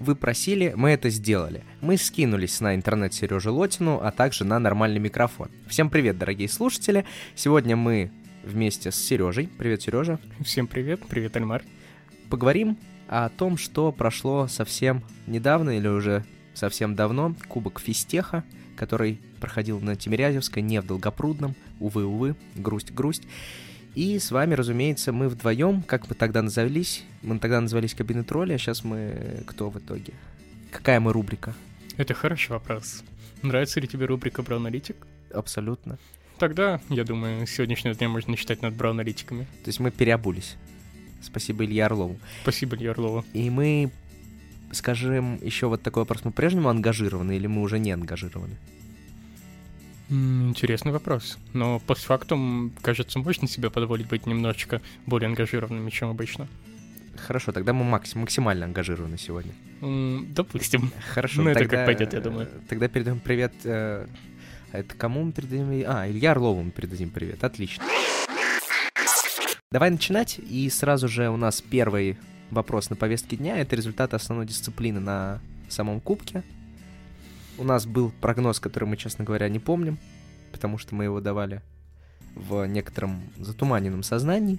[0.00, 1.62] вы просили, мы это сделали.
[1.82, 5.50] Мы скинулись на интернет Сережи Лотину, а также на нормальный микрофон.
[5.68, 7.04] Всем привет, дорогие слушатели.
[7.34, 8.10] Сегодня мы
[8.42, 9.48] вместе с Сережей.
[9.58, 10.18] Привет, Сережа.
[10.42, 11.62] Всем привет, привет, Альмар.
[12.30, 12.78] Поговорим
[13.08, 16.24] о том, что прошло совсем недавно или уже
[16.54, 17.36] совсем давно.
[17.48, 18.42] Кубок Фистеха,
[18.76, 21.54] который проходил на Тимирязевской, не в Долгопрудном.
[21.78, 23.24] Увы-увы, грусть-грусть.
[23.94, 27.02] И с вами, разумеется, мы вдвоем, как мы тогда назывались.
[27.22, 30.12] Мы тогда назывались кабины тролля, а сейчас мы кто в итоге?
[30.70, 31.54] Какая мы рубрика?
[31.96, 33.02] Это хороший вопрос.
[33.42, 34.96] Нравится ли тебе рубрика про аналитик?
[35.32, 35.98] Абсолютно.
[36.38, 39.44] Тогда, я думаю, с сегодняшнего дня можно считать над браунолитиками.
[39.64, 40.56] То есть мы переобулись.
[41.20, 42.18] Спасибо Илье Орлову.
[42.42, 43.24] Спасибо Илье Орлову.
[43.34, 43.90] И мы,
[44.72, 46.24] скажем, еще вот такой вопрос.
[46.24, 48.56] Мы по-прежнему ангажированы или мы уже не ангажированы?
[50.10, 51.38] Интересный вопрос.
[51.52, 56.48] Но постфактум, кажется, можно себе позволить быть немножечко более ангажированными, чем обычно.
[57.16, 59.52] Хорошо, тогда мы максим, максимально ангажированы сегодня.
[59.80, 60.90] Допустим.
[61.14, 61.42] Хорошо.
[61.42, 62.48] Ну, это как пойдет, я думаю.
[62.68, 63.52] Тогда передаем привет.
[63.64, 64.06] Э,
[64.72, 65.84] это кому мы передадим?
[65.86, 67.44] А, Илья Орлову мы передадим привет.
[67.44, 67.84] Отлично.
[69.70, 70.38] Давай начинать.
[70.38, 72.16] И сразу же у нас первый
[72.50, 73.58] вопрос на повестке дня.
[73.58, 76.42] Это результаты основной дисциплины на самом кубке.
[77.60, 79.98] У нас был прогноз, который мы, честно говоря, не помним,
[80.50, 81.60] потому что мы его давали
[82.34, 84.58] в некотором затуманенном сознании,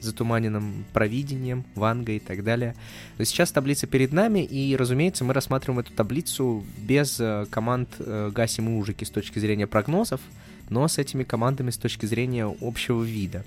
[0.00, 2.76] затуманенным провидением, ванга и так далее.
[3.16, 8.30] Но сейчас таблица перед нами, и, разумеется, мы рассматриваем эту таблицу без э, команд э,
[8.30, 10.20] Гасим и Ужики с точки зрения прогнозов,
[10.68, 13.42] но с этими командами с точки зрения общего вида.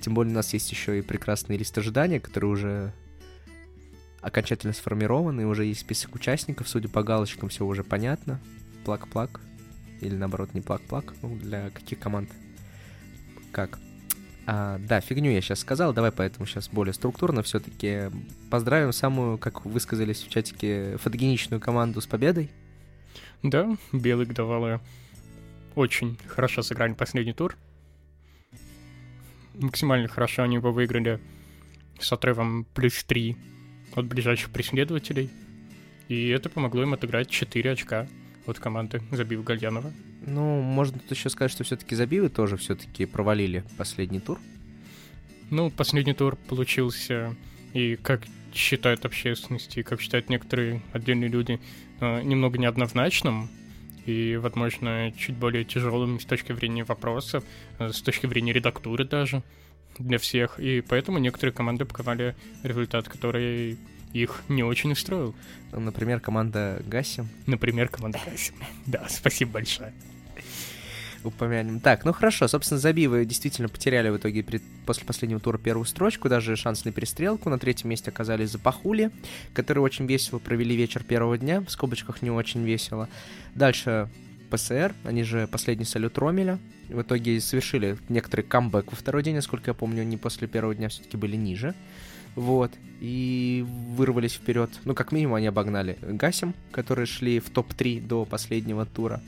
[0.00, 2.92] Тем более у нас есть еще и прекрасный лист ожидания, который уже
[4.20, 8.40] окончательно сформирован, и уже есть список участников, судя по галочкам, все уже понятно.
[8.84, 9.40] Плак-плак.
[10.00, 11.14] Или наоборот, не плак-плак.
[11.22, 12.30] Ну, для каких команд?
[13.52, 13.78] Как?
[14.46, 18.10] А, да, фигню я сейчас сказал, давай поэтому сейчас более структурно все-таки
[18.50, 22.50] поздравим самую, как вы сказались в чатике, фотогеничную команду с победой.
[23.42, 24.80] Да, белые годовалые
[25.74, 27.56] очень хорошо сыграли последний тур.
[29.54, 31.20] Максимально хорошо они его выиграли
[31.98, 33.36] с отрывом плюс 3
[33.96, 35.30] от ближайших преследователей.
[36.08, 38.06] И это помогло им отыграть 4 очка
[38.46, 39.92] от команды Забив Гальянова.
[40.24, 44.38] Ну, можно тут еще сказать, что все-таки Забивы тоже все-таки провалили последний тур.
[45.50, 47.34] Ну, последний тур получился,
[47.72, 48.22] и как
[48.54, 51.60] считают общественности, и как считают некоторые отдельные люди,
[52.00, 53.48] э, немного неоднозначным,
[54.06, 57.44] и, возможно, чуть более тяжелым с точки зрения вопросов,
[57.78, 59.42] э, с точки зрения редактуры даже
[59.98, 63.78] для всех, и поэтому некоторые команды показали результат, который
[64.12, 65.34] их не очень устроил.
[65.72, 67.28] Например, команда Гасим.
[67.46, 68.54] Например, команда Гасим.
[68.86, 69.92] Да, спасибо большое.
[71.24, 71.80] Упомянем.
[71.80, 76.28] Так, ну хорошо, собственно, Забивы действительно потеряли в итоге перед, после последнего тура первую строчку,
[76.28, 77.50] даже шанс на перестрелку.
[77.50, 79.10] На третьем месте оказались Запахули,
[79.52, 83.08] которые очень весело провели вечер первого дня, в скобочках не очень весело.
[83.56, 84.08] Дальше
[84.46, 86.58] ПСР, они же последний салют Ромеля.
[86.88, 90.88] В итоге совершили некоторый камбэк во второй день, насколько я помню, они после первого дня
[90.88, 91.74] все-таки были ниже.
[92.36, 92.70] Вот.
[93.00, 94.70] И вырвались вперед.
[94.84, 99.20] Ну, как минимум, они обогнали Гасим, которые шли в топ-3 до последнего тура.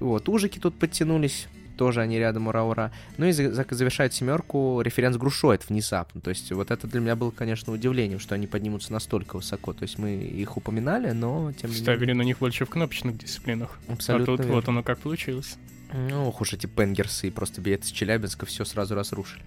[0.00, 0.28] Вот.
[0.28, 1.46] Ужики тут подтянулись
[1.76, 2.90] тоже они рядом, ура-ура.
[3.16, 6.20] Ну и завершает семерку референс Грушоид внезапно.
[6.20, 9.72] То есть вот это для меня было, конечно, удивлением, что они поднимутся настолько высоко.
[9.72, 11.82] То есть мы их упоминали, но тем не менее...
[11.82, 13.78] Ставили на них больше в кнопочных дисциплинах.
[13.88, 14.54] Абсолютно А тут верно.
[14.54, 15.56] вот оно как получилось.
[15.92, 19.42] Ну, ох уж эти пенгерсы и просто билеты с Челябинска все сразу разрушили.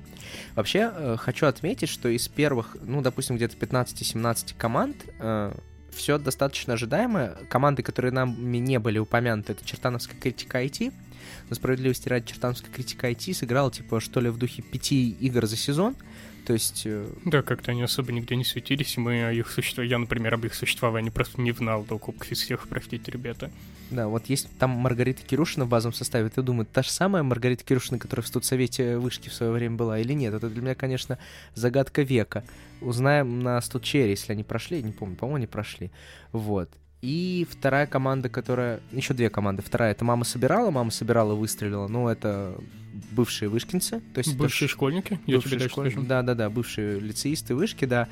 [0.56, 5.54] Вообще, э, хочу отметить, что из первых, ну, допустим, где-то 15-17 команд э,
[5.92, 7.36] все достаточно ожидаемо.
[7.50, 10.94] Команды, которые нами не были упомянуты, это Чертановская критика IT,
[11.50, 15.58] на справедливости ради Чертановская критика IT сыграла, типа, что ли, в духе пяти игр за
[15.58, 15.96] сезон.
[16.46, 16.84] То есть...
[16.85, 19.91] Э, да, как-то они особо нигде не светились, и мы о их существовании...
[19.91, 23.52] Я, например, об их существовании просто не знал до Кубка из всех, простите, ребята.
[23.91, 27.66] Да, вот есть там Маргарита Кирюшина в базовом составе, ты думаешь, та же самая Маргарита
[27.66, 30.34] Кирюшина, которая в студсовете вышки в свое время была, или нет?
[30.34, 31.18] Это для меня, конечно,
[31.53, 32.46] загадка века.
[32.80, 35.91] Узнаем на студчере, если они прошли, не помню, по-моему, они прошли.
[36.31, 36.69] Вот.
[37.02, 38.80] И вторая команда, которая...
[38.92, 39.62] Еще две команды.
[39.62, 40.72] Вторая— это «Мама собирала».
[40.72, 41.88] «Мама собирала» выстрелила.
[41.88, 42.56] Ну, это
[43.12, 44.02] бывшие вышкинцы.
[44.14, 44.74] То есть бывшие это...
[44.74, 45.94] школьники, я бывшие тебе школь...
[45.96, 48.08] Да, да, да, бывшие лицеисты вышки, да.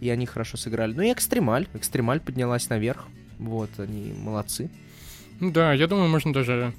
[0.00, 0.94] И они хорошо сыграли.
[0.94, 1.68] Ну и «Экстремаль».
[1.74, 3.06] «Экстремаль» поднялась наверх.
[3.38, 4.70] Вот, они молодцы.
[5.40, 6.72] Да, я думаю, можно даже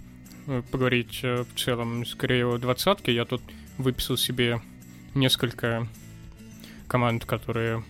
[0.48, 3.13] э, поговорить э, в целом скорее о двадцатке.
[3.13, 3.42] Я тут
[3.78, 4.62] выписал себе
[5.13, 5.88] несколько
[6.88, 7.84] команд, которые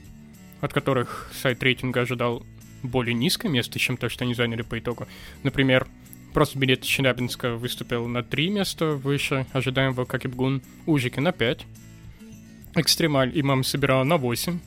[0.61, 2.45] от которых сайт рейтинга ожидал
[2.83, 5.07] более низкое место, чем то, что они заняли по итогу.
[5.43, 5.87] Например,
[6.33, 10.23] просто билет Челябинска выступил на 3 места выше ожидаемого, как.
[10.85, 11.65] Ужики на 5.
[12.75, 14.59] Экстремаль Имам собирал на 8.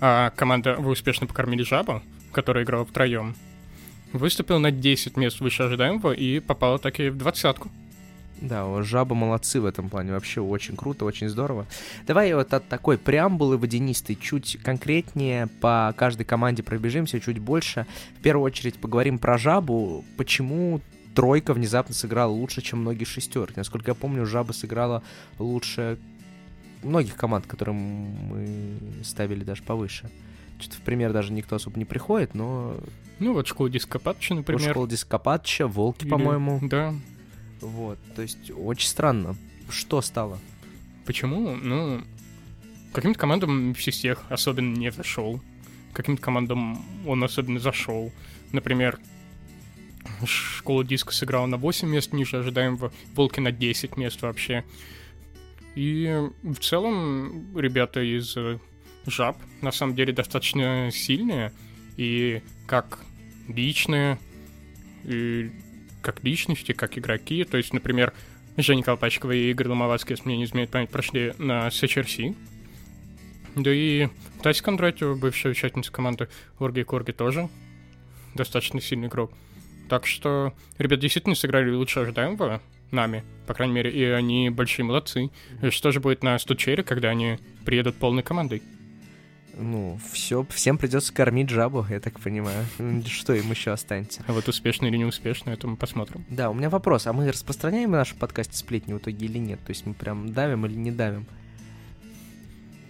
[0.00, 2.02] А команда «Вы успешно покормили жабу»,
[2.32, 3.34] который играл втроем,
[4.12, 7.70] выступил на 10 мест выше ожидаемого и попал так и в двадцатку.
[8.48, 10.12] Да, вот жаба молодцы в этом плане.
[10.12, 11.66] Вообще очень круто, очень здорово.
[12.06, 17.86] Давай вот от такой преамбулы водянистой чуть конкретнее по каждой команде пробежимся, чуть больше.
[18.18, 20.04] В первую очередь поговорим про жабу.
[20.16, 20.80] Почему
[21.14, 23.54] тройка внезапно сыграла лучше, чем многие шестерки?
[23.56, 25.02] Насколько я помню, жаба сыграла
[25.38, 25.98] лучше
[26.82, 30.10] многих команд, которым мы ставили даже повыше.
[30.58, 32.76] Что-то в пример даже никто особо не приходит, но...
[33.18, 34.70] Ну вот школа Дископатча, например.
[34.70, 36.60] Школа Дископатча, Волки, Или- по-моему.
[36.62, 36.94] Да.
[37.64, 39.36] Вот, то есть очень странно.
[39.70, 40.38] Что стало?
[41.06, 41.56] Почему?
[41.56, 42.02] Ну,
[42.92, 45.40] каким-то командам всех особенно не зашел.
[45.94, 48.12] Каким-то командам он особенно зашел.
[48.52, 48.98] Например,
[50.26, 54.64] школа диска сыграла на 8 мест ниже ожидаемого, волки на 10 мест вообще.
[55.74, 56.12] И
[56.42, 58.58] в целом ребята из э,
[59.06, 61.52] жаб на самом деле достаточно сильные.
[61.96, 63.00] И как
[63.48, 64.18] личные,
[65.04, 65.50] и
[66.04, 67.42] как личности, как игроки.
[67.44, 68.12] То есть, например,
[68.56, 72.36] Женя Колпачкова и Игорь Ломовацкий, если мне не изменяет память, прошли на SHRC.
[73.56, 74.08] Да и
[74.42, 76.28] Тася Кондратьева, бывшая участница команды
[76.58, 77.48] Орги и Корги, тоже
[78.34, 79.32] достаточно сильный игрок.
[79.88, 82.60] Так что ребят действительно сыграли лучше ожидаемого
[82.90, 85.30] нами, по крайней мере, и они большие молодцы.
[85.70, 88.62] Что же будет на Стучере, когда они приедут полной командой?
[89.56, 92.64] Ну, все, всем придется кормить жабу, я так понимаю.
[93.06, 94.22] Что им еще останется?
[94.26, 96.24] А вот успешно или неуспешно, это мы посмотрим.
[96.28, 97.06] Да, у меня вопрос.
[97.06, 99.60] А мы распространяем в нашем подкасте сплетни в итоге или нет?
[99.64, 101.26] То есть мы прям давим или не давим?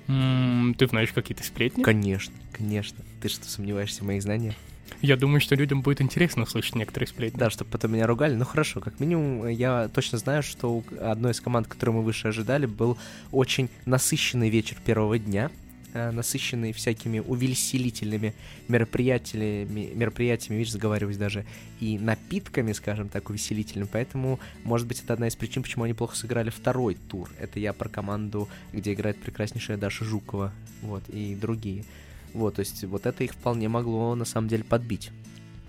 [0.07, 1.83] Ты знаешь какие-то сплетни?
[1.83, 3.03] Конечно, конечно.
[3.23, 4.55] Ты что, сомневаешься в моих знаниях?
[5.01, 7.39] Я думаю, что людям будет интересно услышать некоторые сплетни.
[7.39, 8.35] Да, чтобы потом меня ругали.
[8.35, 12.29] Ну хорошо, как минимум я точно знаю, что у одной из команд, которую мы выше
[12.29, 12.99] ожидали, был
[13.31, 15.51] очень насыщенный вечер первого дня,
[15.95, 18.35] насыщенный всякими увеселительными
[18.69, 21.45] мероприятиями, мероприятиями, видишь, заговариваюсь даже,
[21.81, 23.89] и напитками, скажем так, увеселительными.
[23.91, 27.31] Поэтому, может быть, это одна из причин, почему они плохо сыграли второй тур.
[27.39, 30.53] Это я про команду, где играет прекраснейшая Даша Жукова,
[30.83, 31.85] вот, и другие.
[32.33, 35.11] Вот, то есть вот это их вполне могло на самом деле подбить.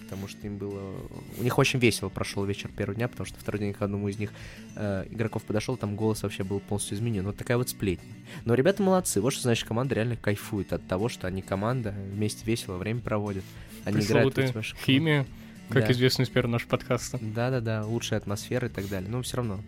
[0.05, 0.95] Потому что им было...
[1.39, 4.19] У них очень весело прошел вечер первого дня, потому что второй день к одному из
[4.19, 4.31] них
[4.75, 7.25] э, игроков подошел, там голос вообще был полностью изменен.
[7.25, 8.07] Вот такая вот сплетня.
[8.45, 9.19] Но ребята молодцы.
[9.19, 13.43] Вот что значит, команда реально кайфует от того, что они команда, вместе весело время проводят.
[13.83, 15.25] Они играют ваших- Химия,
[15.69, 15.91] как Да.
[15.91, 17.17] известно из первого нашего подкаста.
[17.21, 19.09] Да-да-да, лучшая атмосфера и так далее.
[19.09, 19.59] Но все равно.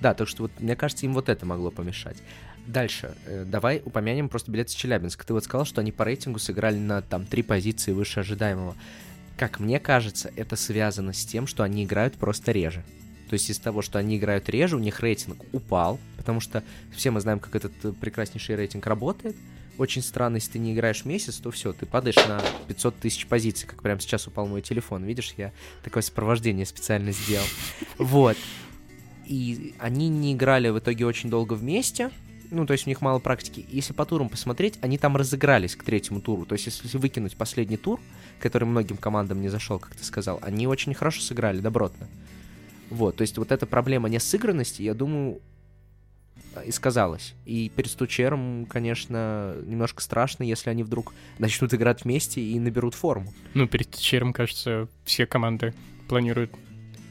[0.00, 2.16] Да, так что вот, мне кажется, им вот это могло помешать.
[2.66, 3.14] Дальше.
[3.26, 5.26] э, давай упомянем просто билет с Челябинска.
[5.26, 8.76] Ты вот сказал, что они по рейтингу сыграли на там три позиции выше ожидаемого.
[9.38, 12.84] Как мне кажется, это связано с тем, что они играют просто реже.
[13.28, 17.12] То есть из того, что они играют реже, у них рейтинг упал, потому что все
[17.12, 19.36] мы знаем, как этот э, прекраснейший рейтинг работает.
[19.76, 23.68] Очень странно, если ты не играешь месяц, то все, ты падаешь на 500 тысяч позиций,
[23.68, 25.04] как прямо сейчас упал мой телефон.
[25.04, 25.52] Видишь, я
[25.84, 27.46] такое сопровождение специально сделал.
[27.98, 28.36] Вот.
[29.24, 32.10] И они не играли в итоге очень долго вместе,
[32.50, 33.66] ну, то есть у них мало практики.
[33.68, 36.46] Если по турам посмотреть, они там разыгрались к третьему туру.
[36.46, 38.00] То есть если выкинуть последний тур,
[38.40, 42.06] который многим командам не зашел, как ты сказал, они очень хорошо сыграли, добротно.
[42.90, 45.40] Вот, то есть вот эта проблема несыгранности, я думаю,
[46.64, 47.34] и сказалась.
[47.44, 53.32] И перед Стучером, конечно, немножко страшно, если они вдруг начнут играть вместе и наберут форму.
[53.54, 55.74] Ну, перед Черем, кажется, все команды
[56.08, 56.50] планируют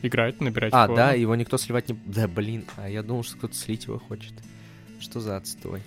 [0.01, 0.95] играть, набирать А, форму.
[0.95, 1.97] да, его никто сливать не...
[2.05, 4.33] Да, блин, а я думал, что кто-то слить его хочет.
[4.99, 5.83] Что за отстой?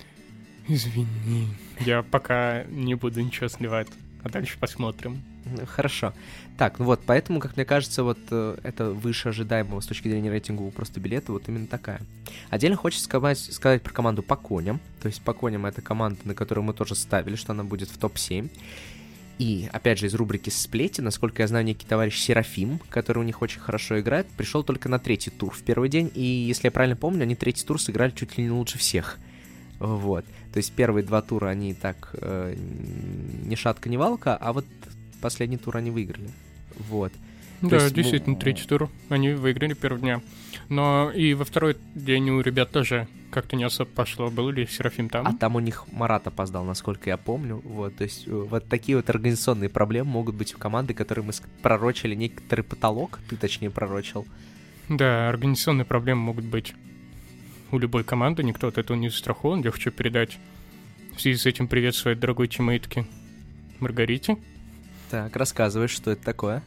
[0.67, 1.47] Извини.
[1.81, 3.87] Я пока не буду ничего сливать,
[4.23, 5.21] а дальше посмотрим.
[5.67, 6.13] Хорошо.
[6.57, 10.29] Так, ну вот, поэтому, как мне кажется, вот э, это выше ожидаемого с точки зрения
[10.29, 12.01] рейтинга просто билета, вот именно такая.
[12.49, 14.79] Отдельно хочется сказать, сказать про команду по коням.
[15.01, 17.97] То есть по коням это команда, на которую мы тоже ставили, что она будет в
[17.97, 18.49] топ-7.
[19.39, 23.41] И, опять же, из рубрики «Сплети», насколько я знаю, некий товарищ Серафим, который у них
[23.41, 26.95] очень хорошо играет, пришел только на третий тур в первый день, и, если я правильно
[26.95, 29.17] помню, они третий тур сыграли чуть ли не лучше всех.
[29.79, 30.25] Вот.
[30.53, 34.65] То есть первые два тура они так э, ни шатка, ни валка, а вот
[35.21, 36.29] последний тур они выиграли.
[36.89, 37.11] Вот.
[37.61, 40.21] То да, есть, ну, действительно, третий тур они выиграли первого дня.
[40.67, 44.29] Но и во второй день у ребят тоже как-то не особо пошло.
[44.31, 45.27] Был ли Серафим там?
[45.27, 47.61] А там у них Марат опоздал, насколько я помню.
[47.63, 51.33] Вот, то есть э, вот такие вот организационные проблемы могут быть у команды, которые мы
[51.61, 54.25] пророчили некоторый потолок, ты точнее пророчил.
[54.89, 56.73] Да, организационные проблемы могут быть
[57.71, 59.61] у любой команды, никто от этого не застрахован.
[59.61, 60.37] Я хочу передать
[61.15, 63.05] в связи с этим привет своей дорогой тиммейтке
[63.79, 64.37] Маргарите.
[65.11, 66.63] Так, рассказывай, что это такое?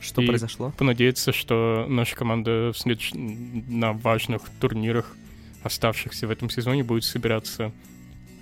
[0.00, 0.72] Что И- произошло?
[0.78, 5.16] Понадеяться, что наша команда в следующ- на важных турнирах,
[5.64, 7.72] оставшихся в этом сезоне, будет собираться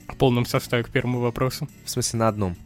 [0.09, 1.69] в полном составе к первому вопросу.
[1.85, 2.57] В смысле, на одном.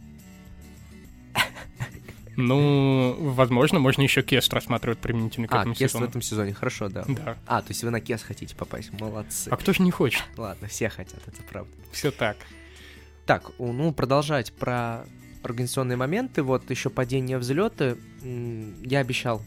[2.37, 6.09] Ну, возможно, можно еще Кест рассматривать применительно к А, этому Кест в сезону.
[6.09, 7.05] этом сезоне, хорошо, да.
[7.07, 7.37] Да.
[7.47, 9.47] А, то есть вы на Кес хотите попасть, молодцы.
[9.49, 10.21] А кто же не хочет?
[10.35, 11.71] Ладно, все хотят, это правда.
[11.93, 12.35] Все так.
[13.25, 15.05] Так, ну, продолжать про
[15.45, 16.43] организационные моменты.
[16.43, 17.97] Вот еще падение взлеты.
[18.83, 19.41] Я обещал.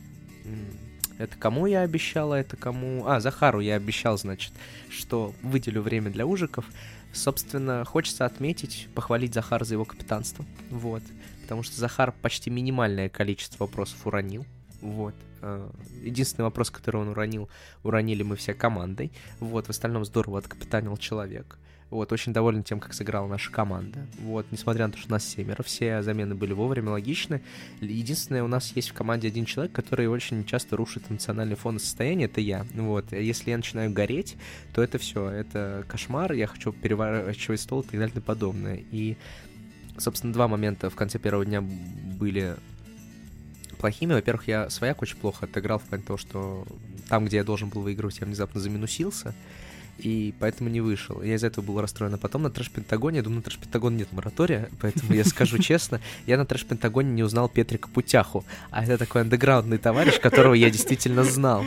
[1.19, 3.07] Это кому я обещал, а это кому...
[3.07, 4.53] А, Захару я обещал, значит,
[4.89, 6.65] что выделю время для ужиков.
[7.13, 10.45] Собственно, хочется отметить, похвалить Захара за его капитанство.
[10.71, 11.03] Вот.
[11.43, 14.47] Потому что Захар почти минимальное количество вопросов уронил.
[14.81, 15.15] Вот.
[15.41, 15.69] Э,
[16.03, 17.49] Единственный вопрос, который он уронил,
[17.83, 19.11] уронили мы все командой.
[19.41, 21.59] Вот, в остальном здорово откапитанил человек.
[21.91, 24.07] Вот, очень доволен тем, как сыграла наша команда.
[24.21, 27.41] Вот, несмотря на то, что нас семеро, все замены были вовремя, логичны.
[27.81, 31.79] Единственное, у нас есть в команде один человек, который очень часто рушит эмоциональный фон и
[31.79, 32.67] состояние, это я.
[32.75, 34.37] Вот, а если я начинаю гореть,
[34.75, 38.83] то это все, это кошмар, я хочу переворачивать стол и так далее и подобное.
[38.91, 39.17] И,
[39.97, 42.57] собственно, два момента в конце первого дня были
[43.79, 44.13] плохими.
[44.13, 46.67] Во-первых, я свояк очень плохо отыграл в плане того, что
[47.09, 49.35] там, где я должен был выигрывать, я внезапно заминусился
[49.99, 51.23] и поэтому не вышел.
[51.23, 52.15] Я из-за этого был расстроен.
[52.15, 56.39] А потом на трэш-пентагоне, я думаю, на трэш-пентагон нет моратория, поэтому я скажу честно, я
[56.39, 61.65] на трэш-пентагоне не узнал Петрика Путяху, а это такой андеграундный товарищ, которого я действительно знал.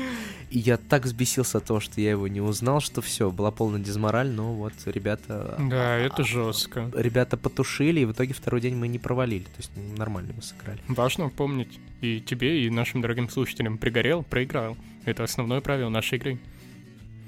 [0.49, 3.79] И я так взбесился от того, что я его не узнал, что все, была полная
[3.79, 5.55] дизмораль, но вот ребята...
[5.57, 6.91] Да, это жестко.
[6.93, 9.43] Ребята потушили, и в итоге второй день мы не провалили.
[9.43, 10.81] То есть нормально мы сыграли.
[10.89, 13.77] Важно помнить и тебе, и нашим дорогим слушателям.
[13.77, 14.75] Пригорел, проиграл.
[15.05, 16.37] Это основное правило нашей игры.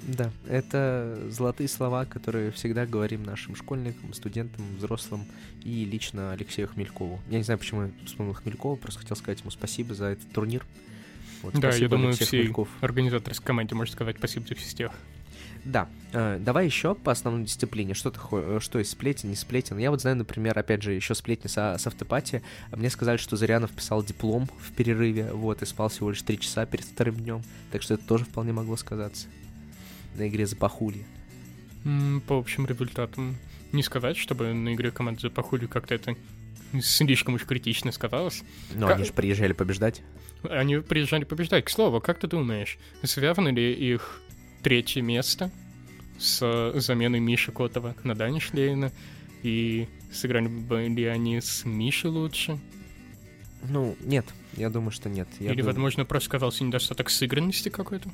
[0.07, 5.25] Да, это золотые слова, которые всегда говорим нашим школьникам, студентам, взрослым
[5.63, 7.21] и лично Алексею Хмелькову.
[7.29, 10.65] Я не знаю, почему я вспомнил Хмелькова, просто хотел сказать ему спасибо за этот турнир.
[11.41, 12.69] Вот, Да, я думаю, всей Хмельков.
[12.81, 14.91] организаторской команде можно сказать спасибо за всех.
[15.63, 17.93] Да, э, давай еще по основной дисциплине.
[17.93, 19.77] Что, ты, э, что из сплетен, не сплетен?
[19.77, 22.41] Я вот знаю, например, опять же, еще сплетни с, с автопати.
[22.75, 26.65] Мне сказали, что Зарянов писал диплом в перерыве, вот, и спал всего лишь три часа
[26.65, 27.43] перед вторым днем.
[27.71, 29.27] Так что это тоже вполне могло сказаться
[30.15, 31.03] на игре за пахулье.
[31.85, 33.35] М, По общим результатам.
[33.71, 36.15] Не сказать, чтобы на игре команды за похули как-то это
[36.81, 38.43] слишком уж критично сказалось.
[38.75, 40.01] Но Ка- они же приезжали побеждать.
[40.49, 41.65] Они приезжали побеждать.
[41.65, 44.21] К слову, как ты думаешь, связано ли их
[44.61, 45.51] третье место
[46.19, 48.91] с заменой Миши Котова на Дани Шлейна?
[49.41, 52.59] И сыграли бы ли они с Мишей лучше?
[53.69, 55.27] Ну, нет, я думаю, что нет.
[55.39, 58.09] Я Или, дум- возможно, просто сказался недостаток сыгранности какой-то?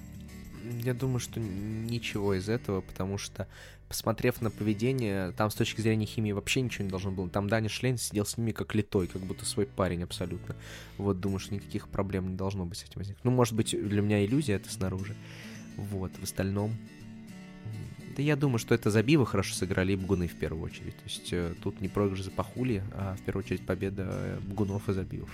[0.83, 3.47] Я думаю, что ничего из этого, потому что,
[3.87, 7.29] посмотрев на поведение, там с точки зрения химии вообще ничего не должно было.
[7.29, 10.55] Там Даня Шлейн сидел с ними как литой, как будто свой парень абсолютно.
[10.97, 13.23] Вот, думаю, что никаких проблем не должно быть с этим возникнуть.
[13.23, 15.15] Ну, может быть, для меня иллюзия это снаружи.
[15.77, 16.75] Вот, в остальном...
[18.17, 20.95] Да я думаю, что это Забивы хорошо сыграли и Бгуны в первую очередь.
[20.97, 24.89] То есть э, тут не проигрыш за Пахули, а в первую очередь победа э, Бгунов
[24.89, 25.29] и Забивов.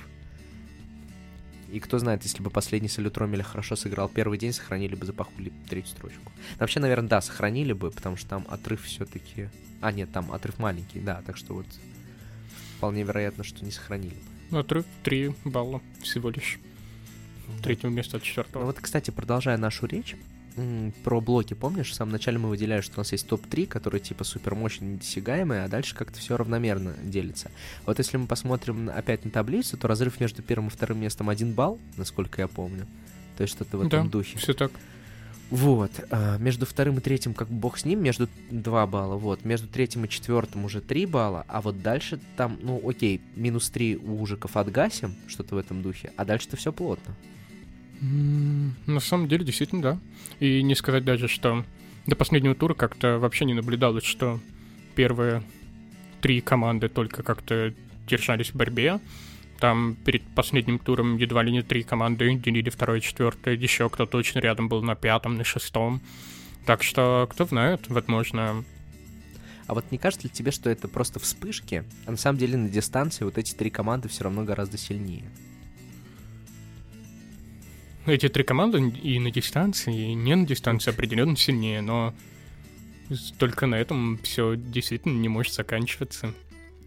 [1.71, 5.13] И кто знает, если бы последний салют Ромеля хорошо сыграл первый день, сохранили бы за
[5.13, 6.31] Пахули третью строчку.
[6.59, 9.49] Вообще, наверное, да, сохранили бы, потому что там отрыв все-таки...
[9.81, 11.65] А, нет, там отрыв маленький, да, так что вот
[12.77, 14.21] вполне вероятно, что не сохранили бы.
[14.51, 16.59] Ну, Отрыв 3 балла всего лишь.
[17.63, 18.65] Третьего места от Ну четвертого.
[18.65, 20.15] вот, кстати, продолжая нашу речь,
[20.57, 23.99] м, про блоки, помнишь, в самом начале мы выделяли, что у нас есть топ-3, которые
[24.01, 27.51] типа супер мощные, недосягаемые, а дальше как-то все равномерно делится.
[27.85, 31.53] Вот если мы посмотрим опять на таблицу, то разрыв между первым и вторым местом один
[31.53, 32.85] балл, насколько я помню.
[33.37, 34.37] То есть что-то в этом Да, духе.
[34.37, 34.71] Все так.
[35.51, 35.91] Вот.
[36.09, 39.15] а, между вторым и третьим, как бог с ним, между 2 балла.
[39.15, 39.45] Вот.
[39.45, 41.45] Между третьим и четвертым уже 3 балла.
[41.47, 46.11] А вот дальше там, ну окей, минус 3 у ужиков отгасим, что-то в этом духе.
[46.17, 47.13] А дальше-то все плотно.
[48.01, 49.99] На самом деле, действительно, да.
[50.39, 51.63] И не сказать даже, что
[52.05, 54.39] до последнего тура как-то вообще не наблюдалось, что
[54.95, 55.43] первые
[56.21, 57.73] три команды только как-то
[58.07, 58.99] держались в борьбе.
[59.59, 63.55] Там перед последним туром едва ли не три команды делили второе четвертое.
[63.55, 66.01] Еще кто-то очень рядом был на пятом, на шестом.
[66.65, 68.63] Так что, кто знает, возможно,
[69.67, 72.69] А вот не кажется ли тебе, что это просто вспышки, а на самом деле на
[72.69, 75.23] дистанции вот эти три команды все равно гораздо сильнее?
[78.05, 82.13] Эти три команды и на дистанции, и не на дистанции определенно сильнее, но
[83.37, 86.33] только на этом все действительно не может заканчиваться.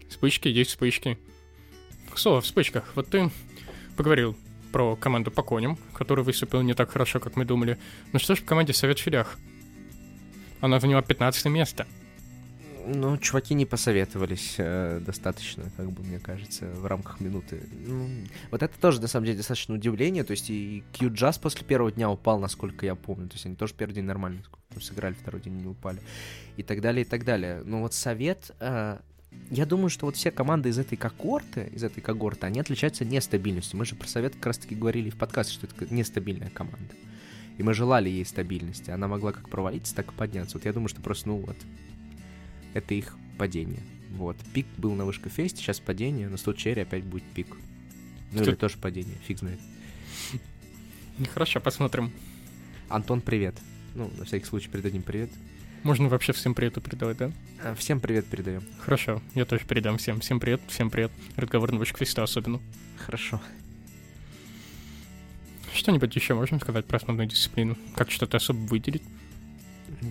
[0.09, 1.17] Вспышки есть вспышки.
[2.15, 2.91] Слово о вспышках.
[2.95, 3.29] Вот ты
[3.95, 4.35] поговорил
[4.71, 7.77] про команду по коням, которая выступила не так хорошо, как мы думали.
[8.11, 9.37] Ну что ж в команде Совет Филях?
[10.61, 11.87] Она заняла 15 место.
[12.91, 17.61] Ну, чуваки не посоветовались э, достаточно, как бы мне кажется, в рамках минуты.
[17.85, 18.09] Ну,
[18.49, 20.23] вот это тоже, на самом деле, достаточно удивление.
[20.23, 23.27] То есть и Q-Jazz после первого дня упал, насколько я помню.
[23.27, 24.41] То есть они тоже первый день нормально
[24.81, 25.99] сыграли, второй день не упали.
[26.57, 27.61] И так далее, и так далее.
[27.63, 28.51] Но вот совет...
[28.59, 28.97] э,
[29.51, 33.77] я думаю, что вот все команды из этой когорты, из этой когорты, они отличаются нестабильностью.
[33.77, 36.95] Мы же про совет как раз-таки говорили в подкасте, что это нестабильная команда.
[37.59, 38.89] И мы желали ей стабильности.
[38.89, 40.57] Она могла как провалиться, так и подняться.
[40.57, 41.57] Вот я думаю, что просто, ну вот,
[42.73, 43.81] это их падение.
[44.11, 44.37] Вот.
[44.53, 47.47] Пик был на вышка фесте, сейчас падение, на столчере опять будет пик.
[48.31, 49.59] Ну Что- или тоже падение, фиг знает.
[51.33, 52.11] Хорошо, посмотрим.
[52.87, 53.55] Антон, привет.
[53.95, 55.29] Ну, на всякий случай передадим привет.
[55.83, 57.31] Можно вообще всем привет передавать, да?
[57.63, 58.63] А, Всем привет передаем.
[58.79, 60.19] Хорошо, я тоже передам всем.
[60.19, 61.11] Всем привет, всем привет.
[61.37, 62.59] Разговорного квеста особенно.
[62.97, 63.41] Хорошо.
[65.73, 67.77] Что-нибудь еще можем сказать про основную дисциплину?
[67.95, 69.03] Как что-то особо выделить?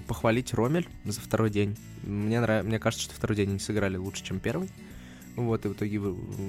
[0.07, 1.77] Похвалить Ромель за второй день.
[2.03, 2.65] Мне, нрав...
[2.65, 4.69] Мне кажется, что второй день они сыграли лучше, чем первый.
[5.37, 6.01] Вот, и в итоге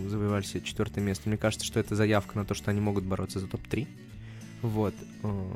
[0.07, 1.29] завоевали себе четвертое место.
[1.29, 3.87] Мне кажется, что это заявка на то, что они могут бороться за топ-3.
[4.63, 4.93] Вот.
[5.23, 5.53] Э,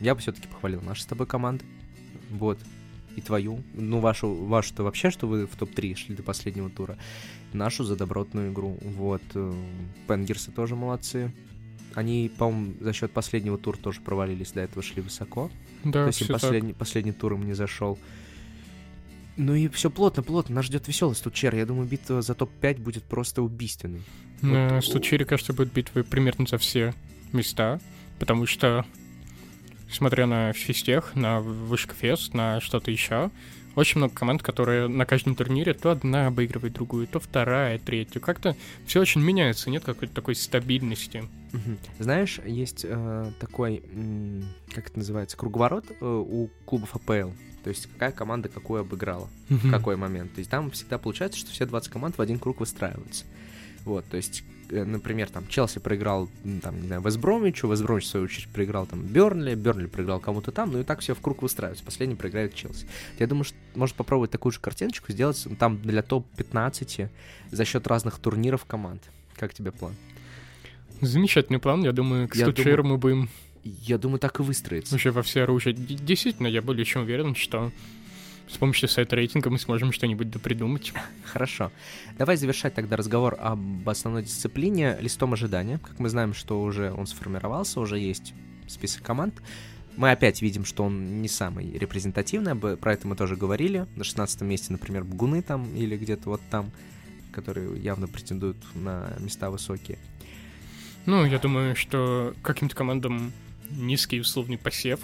[0.00, 1.64] Я бы все-таки похвалил наши с тобой команды.
[2.30, 2.58] Вот.
[3.14, 3.62] И твою.
[3.74, 6.96] Ну, вашу, вашу-то вообще, что вы в топ-3 шли до последнего тура.
[7.52, 8.78] Нашу за добротную игру.
[8.80, 9.22] Вот.
[9.34, 9.52] э,
[10.08, 11.32] Пенгерсы тоже молодцы.
[11.96, 15.50] Они, по-моему, за счет последнего тура тоже провалились, до этого шли высоко.
[15.82, 16.42] Да, То есть им всё так.
[16.42, 17.98] последний, последний тур им не зашел.
[19.38, 20.56] Ну и все плотно, плотно.
[20.56, 21.54] Нас ждет веселый стучер.
[21.54, 24.02] Я думаю, битва за топ-5 будет просто убийственной.
[24.42, 26.92] На Вот, Стучере, кажется, будет битвы примерно за все
[27.32, 27.80] места,
[28.18, 28.84] потому что,
[29.90, 33.30] смотря на физтех, на Вышкфест, на что-то еще,
[33.76, 38.20] очень много команд, которые на каждом турнире то одна обыгрывает другую, то вторая, третью.
[38.20, 38.56] Как-то
[38.86, 41.24] все очень меняется, нет какой-то такой стабильности.
[41.98, 47.30] Знаешь, есть э, такой, м, как это называется, круговорот э, у клубов АПЛ.
[47.62, 50.32] То есть какая команда какую обыграла, в какой момент.
[50.34, 53.24] То есть там всегда получается, что все 20 команд в один круг выстраиваются.
[53.84, 56.28] Вот, то есть, э, например, там Челси проиграл,
[56.62, 60.72] там, не знаю, Вестбромичу, Вестбромич, в свою очередь, проиграл там Бернли, Бернли проиграл кому-то там,
[60.72, 61.84] ну и так все в круг выстраивается.
[61.84, 62.86] Последний проиграет Челси.
[63.18, 67.08] Я думаю, что может попробовать такую же картиночку сделать м, там для топ-15
[67.50, 69.02] за счет разных турниров команд.
[69.36, 69.94] Как тебе план?
[71.00, 73.28] Замечательный план, я думаю, к Я Стучеру мы будем
[73.64, 74.94] Я думаю, так и выстроится.
[74.94, 75.74] уже во все оружие.
[75.74, 77.70] Действительно, я более чем уверен, что
[78.48, 80.92] с помощью сайта рейтинга мы сможем что-нибудь допридумать.
[81.24, 81.72] Хорошо.
[82.16, 85.78] Давай завершать тогда разговор об основной дисциплине листом ожидания.
[85.78, 88.34] Как мы знаем, что уже он сформировался, уже есть
[88.68, 89.42] список команд.
[89.96, 93.86] Мы опять видим, что он не самый репрезентативный, про это мы тоже говорили.
[93.96, 96.70] На 16 месте, например, Бгуны там или где-то вот там,
[97.32, 99.98] которые явно претендуют на места высокие.
[101.06, 103.32] Ну, я думаю, что каким-то командам
[103.70, 105.00] низкий условный посев,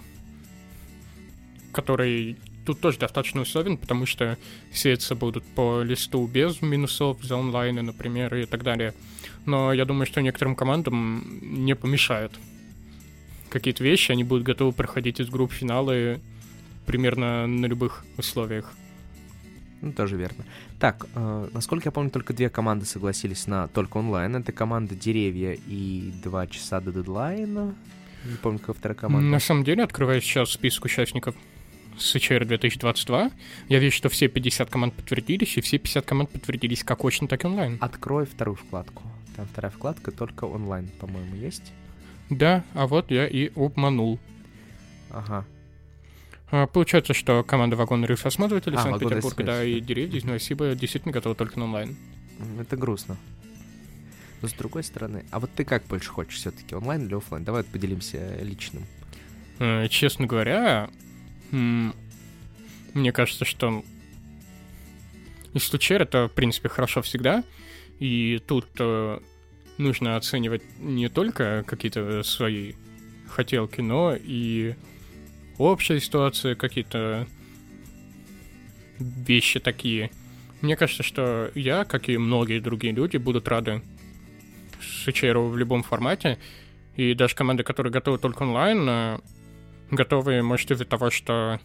[1.73, 4.39] который тут тоже достаточно условен, потому что
[4.73, 8.95] сеяться будут по листу без минусов за онлайны, например, и так далее.
[9.47, 12.33] Но я думаю, что некоторым командам не помешает
[13.51, 16.21] какие-то вещи, они будут готовы проходить из групп финалы
[16.87, 18.73] примерно на любых условиях.
[19.83, 20.45] Ну, тоже верно.
[20.79, 24.37] Так, э, насколько я помню, только две команды согласились на только онлайн.
[24.37, 27.75] Это команда Деревья и Два часа до дедлайна.
[28.25, 29.27] Не помню, какая вторая команда.
[29.29, 31.35] На самом деле, открывая сейчас список участников
[31.99, 33.31] СЧР 2022,
[33.69, 37.45] я вижу, что все 50 команд подтвердились, и все 50 команд подтвердились как очно, так
[37.45, 37.79] и онлайн.
[37.81, 39.03] Открой вторую вкладку.
[39.37, 41.73] Там вторая вкладка только онлайн, по-моему, есть.
[42.31, 44.19] Да, а вот я и обманул.
[45.11, 45.45] Ага.
[46.51, 50.25] А, Получается, что команда Вагон Рыс осматриватели А, Санкт-Петербурга, «Вагон да, Рыс», и деревья из
[50.25, 51.97] Новосиба действительно готовы только на онлайн.
[52.61, 53.17] Это грустно.
[54.43, 57.45] Но с другой стороны, а вот ты как больше хочешь все-таки, онлайн или офлайн?
[57.45, 58.85] Давай поделимся личным.
[59.61, 60.91] Э, Честно говоря,
[61.53, 63.85] мне кажется, что
[65.55, 67.45] из Стучер это, в принципе, хорошо всегда.
[67.99, 69.21] И тут э,
[69.79, 72.73] нужно оценивать не только какие-то свои
[73.29, 74.75] хотелки, но и
[75.59, 77.27] общая ситуация, какие-то
[78.99, 80.11] вещи такие.
[80.61, 83.83] Мне кажется, что я, как и многие другие люди, будут рады
[85.05, 86.39] Сычеру в любом формате.
[86.97, 89.21] И даже команды, которые готовы только онлайн,
[89.93, 91.61] э, готовы, может, из-за того, что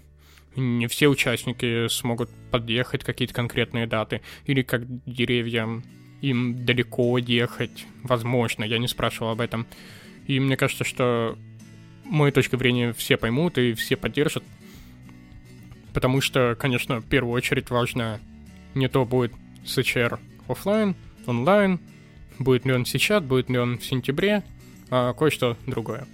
[0.56, 5.84] не все участники смогут подъехать какие-то конкретные даты, или как деревьям
[6.22, 9.68] им далеко ехать, возможно, я не спрашивал об этом.
[10.26, 11.38] И мне кажется, что
[12.06, 14.44] мою точку зрения все поймут и все поддержат,
[15.94, 18.20] потому что, конечно, в первую очередь важно
[18.74, 19.34] не то будет
[19.66, 21.80] СЧР офлайн, онлайн,
[22.40, 24.44] будет ли он сейчас, будет ли он в сентябре,
[24.90, 26.08] а кое-что другое.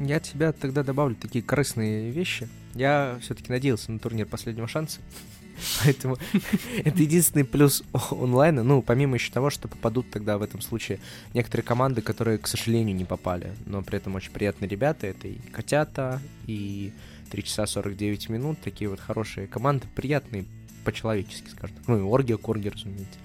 [0.00, 2.48] Я от тебя тогда добавлю такие корыстные вещи.
[2.74, 5.00] Я все-таки надеялся на турнир последнего шанса.
[5.84, 6.16] Поэтому
[6.84, 8.62] это единственный плюс онлайна.
[8.62, 11.00] Ну, помимо еще того, что попадут тогда в этом случае
[11.34, 13.52] некоторые команды, которые, к сожалению, не попали.
[13.66, 15.06] Но при этом очень приятные ребята.
[15.06, 16.92] Это и Котята, и
[17.30, 18.58] 3 часа 49 минут.
[18.62, 20.46] Такие вот хорошие команды, приятные
[20.84, 21.88] по-человечески, скажем так.
[21.88, 23.18] Ну и Оргия, Корги, разумеется.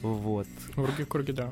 [0.00, 0.46] Вот.
[0.76, 1.50] Урги, Курги, да.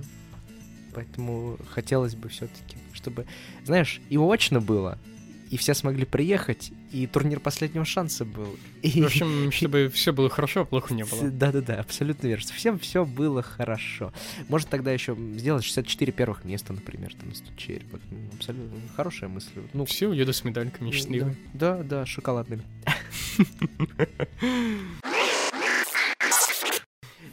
[0.95, 3.27] Поэтому хотелось бы все-таки, чтобы,
[3.65, 4.99] знаешь, и очно было,
[5.51, 8.57] и все смогли приехать, и турнир последнего шанса был.
[8.83, 9.03] И...
[9.03, 11.31] В общем, чтобы все было хорошо, а плохо не было.
[11.31, 12.45] Да-да-да, абсолютно верно.
[12.55, 14.13] Всем все было хорошо.
[14.49, 17.83] Может тогда еще сделать 64 первых места, например, там на стучере.
[17.91, 19.51] Вот, ну, абсолютно хорошая мысль.
[19.73, 21.37] Ну, Все уедут с медальками счастливы.
[21.55, 22.63] да, да, шоколадными.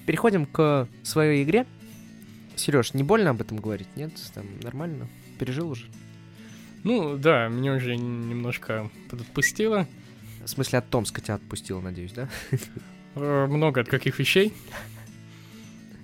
[0.05, 1.65] Переходим к своей игре.
[2.55, 3.87] Сереж, не больно об этом говорить?
[3.95, 4.11] Нет?
[4.33, 5.07] Там нормально?
[5.39, 5.85] Пережил уже?
[6.83, 9.87] Ну, да, меня уже немножко подотпустило.
[10.43, 12.29] В смысле, от Томска тебя отпустил, надеюсь, да?
[13.15, 14.53] Э, Много от каких вещей.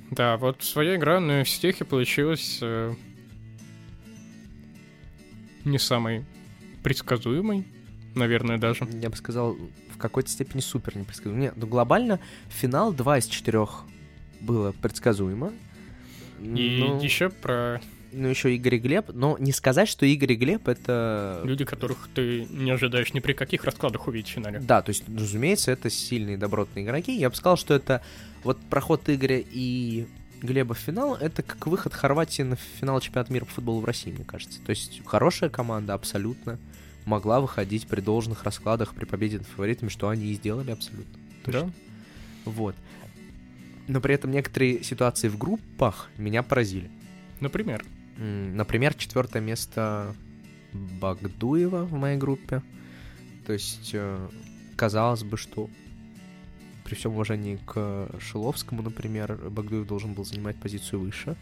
[0.09, 2.93] Да, вот своя игра на стехе получилась э,
[5.63, 6.25] не самой
[6.83, 7.65] предсказуемой,
[8.15, 8.87] наверное, даже.
[9.01, 9.55] Я бы сказал,
[9.93, 11.39] в какой-то степени супер непредсказуемо.
[11.41, 13.67] Нет, ну глобально финал 2 из 4
[14.41, 15.53] было предсказуемо.
[16.41, 17.81] И ну, еще про
[18.13, 21.41] ну, еще Игорь и Глеб, но не сказать, что Игорь и Глеб это...
[21.45, 24.59] люди, которых ты не ожидаешь ни при каких раскладах увидеть в финале.
[24.59, 27.15] Да, то есть, разумеется, это сильные добротные игроки.
[27.15, 28.01] Я бы сказал, что это
[28.43, 30.07] вот проход Игоря и
[30.41, 34.11] Глеба в финал, это как выход Хорватии на финал чемпионата мира по футболу в России,
[34.11, 34.59] мне кажется.
[34.65, 36.59] То есть хорошая команда абсолютно
[37.05, 41.19] могла выходить при должных раскладах, при победе над фаворитами, что они и сделали абсолютно.
[41.45, 41.61] Точно.
[41.61, 41.71] Да?
[42.45, 42.75] Вот.
[43.87, 46.89] Но при этом некоторые ситуации в группах меня поразили.
[47.39, 47.83] Например.
[48.17, 50.15] Например, четвертое место
[50.73, 52.61] Багдуева в моей группе.
[53.45, 54.29] То есть, э,
[54.75, 55.69] казалось бы, что
[56.83, 61.35] при всем уважении к Шиловскому, например, Багдуев должен был занимать позицию выше.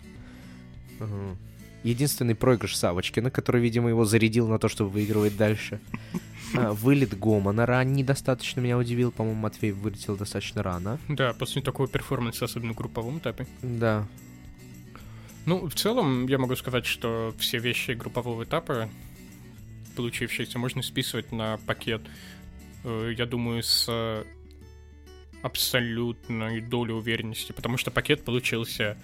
[1.83, 5.79] Единственный проигрыш Савочкина, который, видимо, его зарядил на то, чтобы выигрывать дальше.
[6.55, 9.11] А, Вылет Гомана ранний достаточно меня удивил.
[9.11, 10.99] По-моему, Матвей вылетел достаточно рано.
[11.07, 13.47] Да, после такого перформанса, особенно в групповом этапе.
[13.61, 14.07] Да.
[15.45, 18.89] Ну, в целом, я могу сказать, что все вещи группового этапа,
[19.95, 22.01] получившиеся, можно списывать на пакет,
[22.83, 24.23] э, я думаю, с э,
[25.41, 28.97] абсолютной долей уверенности, потому что пакет получился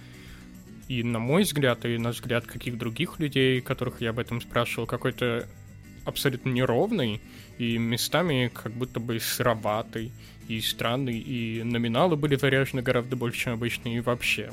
[0.88, 4.86] и на мой взгляд, и на взгляд каких других людей, которых я об этом спрашивал,
[4.86, 5.48] какой-то
[6.06, 7.20] абсолютно неровный
[7.58, 10.12] и местами как будто бы сыроватый
[10.48, 14.52] и странный, и номиналы были заряжены гораздо больше, чем обычно, и вообще.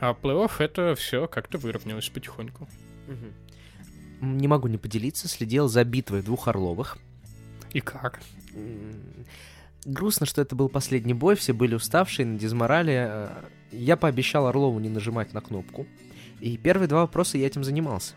[0.00, 2.68] А плей-офф это все как-то выровнялось потихоньку.
[4.20, 6.98] Не могу не поделиться, следил за битвой двух Орловых.
[7.72, 8.20] И как?
[9.84, 13.06] Грустно, что это был последний бой, все были уставшие, на дизморале.
[13.10, 13.28] Э,
[13.72, 15.86] Я пообещал Орлову не нажимать на кнопку.
[16.40, 18.14] И первые два вопроса я этим занимался.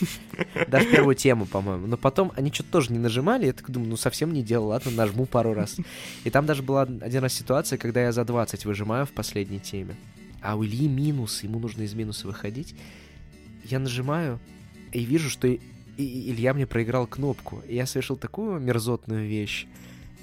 [0.68, 1.86] Даже первую тему, по-моему.
[1.86, 3.46] Но потом они что-то тоже не нажимали.
[3.46, 5.76] Я так думаю, ну совсем не делал, ладно, нажму пару раз.
[6.24, 9.96] И там даже была один раз ситуация, когда я за 20 выжимаю в последней теме.
[10.40, 12.74] А у Ильи минус, ему нужно из минуса выходить.
[13.64, 14.40] Я нажимаю
[14.92, 15.60] и вижу, что и-
[15.98, 17.62] Илья мне проиграл кнопку.
[17.68, 19.66] И я совершил такую мерзотную вещь.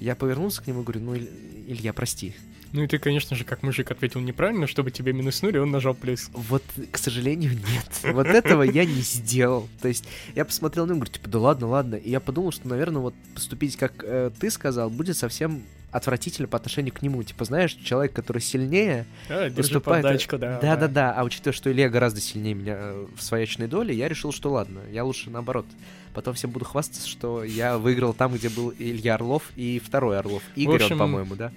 [0.00, 1.30] Я повернулся к нему и говорю, ну, Иль-
[1.68, 2.34] Илья, прости.
[2.72, 6.30] Ну и ты, конечно же, как мужик ответил неправильно, чтобы тебе минуснули, он нажал плюс.
[6.32, 8.14] Вот, к сожалению, нет.
[8.14, 9.68] Вот этого я не сделал.
[9.82, 10.04] То есть
[10.36, 11.94] я посмотрел на него, говорю, типа, да ладно, ладно.
[11.96, 16.56] И я подумал, что, наверное, вот поступить, как э, ты сказал, будет совсем отвратительно по
[16.56, 17.22] отношению к нему.
[17.22, 20.04] Типа, знаешь, человек, который сильнее, А, выступает...
[20.04, 20.58] подачку, да.
[20.60, 24.50] Да-да-да, а учитывая, что Илья гораздо сильнее меня э, в своячной доле, я решил, что
[24.50, 25.66] ладно, я лучше наоборот.
[26.14, 30.42] Потом всем буду хвастаться, что я выиграл там, где был Илья Орлов и второй Орлов.
[30.56, 31.52] Игорь, общем, он, по-моему, да?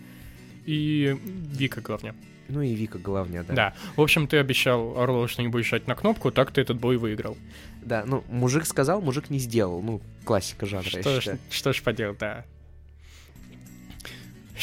[0.66, 2.16] И Вика, главное.
[2.50, 3.54] Ну и Вика главная, да.
[3.54, 3.74] Да.
[3.96, 6.98] В общем, ты обещал Орлову, что не будешь жать на кнопку, так ты этот бой
[6.98, 7.38] выиграл.
[7.82, 9.82] Да, ну, мужик сказал, мужик не сделал.
[9.82, 12.46] Ну, классика жанра, я Что ж, что ж поделать, да.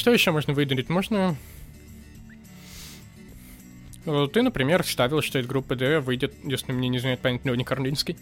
[0.00, 0.88] Что еще можно выделить?
[0.88, 1.36] Можно...
[4.06, 7.64] Э, Ты, например, ставил, что из группы Д выйдет, если мне не знает память, Леони
[7.64, 8.16] Карлинский,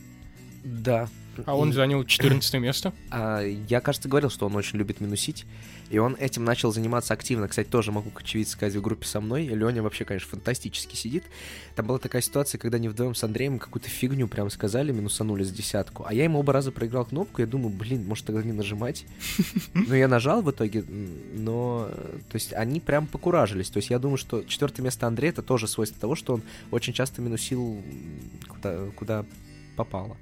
[0.69, 1.09] Да.
[1.47, 2.93] а он И- занял 14 место.
[3.11, 5.47] А, я, кажется, говорил, что он очень любит минусить,
[5.89, 7.49] и он этим начал заниматься активно.
[7.49, 9.47] Кстати, тоже могу как очевидец сказать в группе со мной.
[9.47, 11.25] Леня вообще, конечно, фантастически сидит.
[11.77, 15.55] Там была такая ситуация, когда они вдвоем с Андреем какую-то фигню прям сказали, минусанули за
[15.55, 16.05] десятку.
[16.07, 19.07] А я ему оба раза проиграл кнопку, я думаю, блин, может тогда не нажимать.
[19.75, 20.85] Но я нажал в итоге,
[21.35, 21.89] но...
[22.31, 23.71] То есть они прям покуражились.
[23.71, 26.93] То есть я думаю, что четвертое место Андрея это тоже свойство того, что он очень
[26.93, 27.83] часто минусил
[28.49, 29.25] куда, куда
[29.77, 30.17] попало.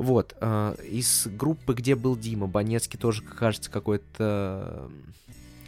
[0.00, 4.90] Вот, э, из группы, где был Дима, Банецкий тоже, кажется, какой-то...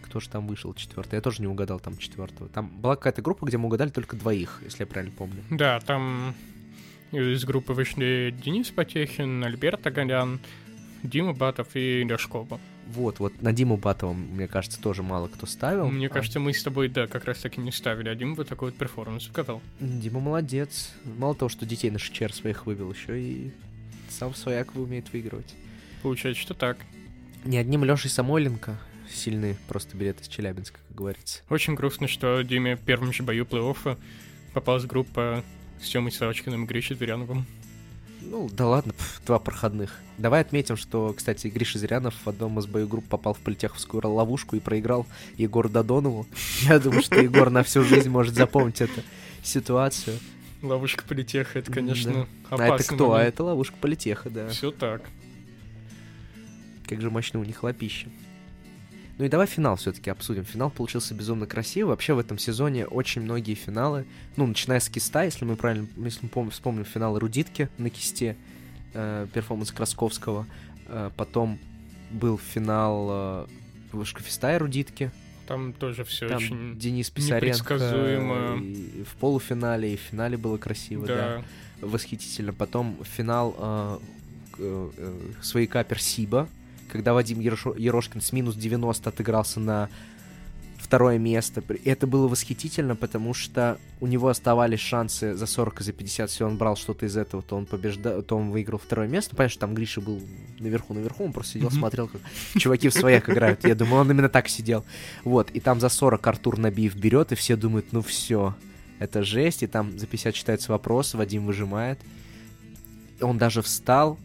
[0.00, 1.16] Кто же там вышел четвертый?
[1.16, 2.48] Я тоже не угадал там четвертого.
[2.48, 5.42] Там была какая-то группа, где мы угадали только двоих, если я правильно помню.
[5.50, 6.34] Да, там
[7.10, 10.40] из группы вышли Денис Потехин, Альберт Агалян,
[11.02, 12.58] Дима Батов и Ляшкова.
[12.86, 15.90] Вот, вот на Диму Батова, мне кажется, тоже мало кто ставил.
[15.90, 18.48] Мне А кажется, мы с тобой, да, как раз таки не ставили, а Дима вот
[18.48, 19.60] такой вот перформанс показал.
[19.78, 20.94] Дима молодец.
[21.04, 23.52] Мало того, что детей на шичер своих вывел, еще и
[24.12, 25.54] сам свояк умеет выигрывать.
[26.02, 26.78] Получается, что так.
[27.44, 28.78] Не одним Лешей Самойленко
[29.10, 31.40] сильны просто билеты из Челябинска, как говорится.
[31.50, 33.98] Очень грустно, что Диме в первом же бою плей-оффа
[34.52, 35.44] попалась группа
[35.82, 37.46] с Тёмой Савочкиным и Гришей Зыряновым.
[38.24, 39.98] Ну, да ладно, пф, два проходных.
[40.16, 44.56] Давай отметим, что, кстати, Гриша Зырянов в одном из бою групп попал в политеховскую ловушку
[44.56, 46.26] и проиграл Егору Додонову.
[46.62, 49.02] Я думаю, что Егор на всю жизнь может запомнить эту
[49.42, 50.18] ситуацию.
[50.62, 52.74] Ловушка политеха, это, конечно, А опасно.
[52.74, 53.12] это кто?
[53.14, 54.48] А это ловушка политеха, да.
[54.48, 55.02] Все так.
[56.86, 58.08] Как же мощно у них лапища.
[59.18, 60.44] Ну и давай финал все-таки обсудим.
[60.44, 61.90] Финал получился безумно красивый.
[61.90, 66.20] Вообще в этом сезоне очень многие финалы, ну, начиная с киста, если мы правильно, если
[66.22, 68.36] мы помним, вспомним финал Рудитки на кисте,
[68.94, 70.46] э, перформанс Красковского,
[70.86, 71.58] э, потом
[72.10, 73.46] был финал э,
[73.92, 75.10] Вышкофеста и Рудитки,
[75.46, 76.78] Там тоже все там очень...
[76.78, 77.76] Денис Писаренко
[78.62, 81.42] и в полуфинале, и в финале было красиво, да,
[81.80, 82.52] Да, восхитительно.
[82.52, 83.98] Потом финал э,
[84.52, 84.90] к- э,
[85.42, 86.48] свояка Персиба,
[86.90, 89.88] когда Вадим Ерошкин с минус 90 отыгрался на
[90.92, 91.64] второе место.
[91.86, 96.28] Это было восхитительно, потому что у него оставались шансы за 40 и за 50.
[96.28, 99.34] Если он брал что-то из этого, то он побеждал, то он выиграл второе место.
[99.34, 100.20] Понятно, что там Гриша был
[100.58, 102.20] наверху-наверху, он просто сидел, смотрел, как
[102.58, 103.66] чуваки в свояк играют.
[103.66, 104.84] Я думаю, он именно так сидел.
[105.24, 108.54] Вот, и там за 40 Артур Набиев берет, и все думают, ну все,
[108.98, 109.62] это жесть.
[109.62, 111.98] И там за 50 читается вопрос, Вадим выжимает.
[113.22, 114.18] Он даже встал,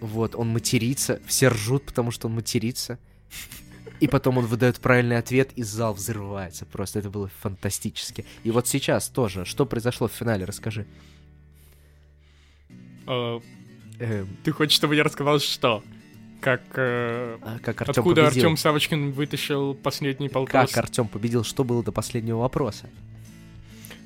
[0.00, 2.98] вот, он матерится, все ржут, потому что он матерится.
[4.02, 6.66] И потом он выдает правильный ответ, и зал взрывается.
[6.66, 8.24] Просто это было фантастически.
[8.42, 10.86] И вот сейчас тоже, что произошло в финале, расскажи.
[13.06, 13.38] Э,
[14.02, 15.84] Эм, Ты хочешь, чтобы я рассказал, что?
[16.40, 16.62] Как...
[16.74, 18.42] э, а как Артем Откуда победил?
[18.42, 20.76] Артем Савочкин вытащил последний Как полтос?
[20.76, 21.44] Артем победил?
[21.44, 22.90] Что было до последнего вопроса?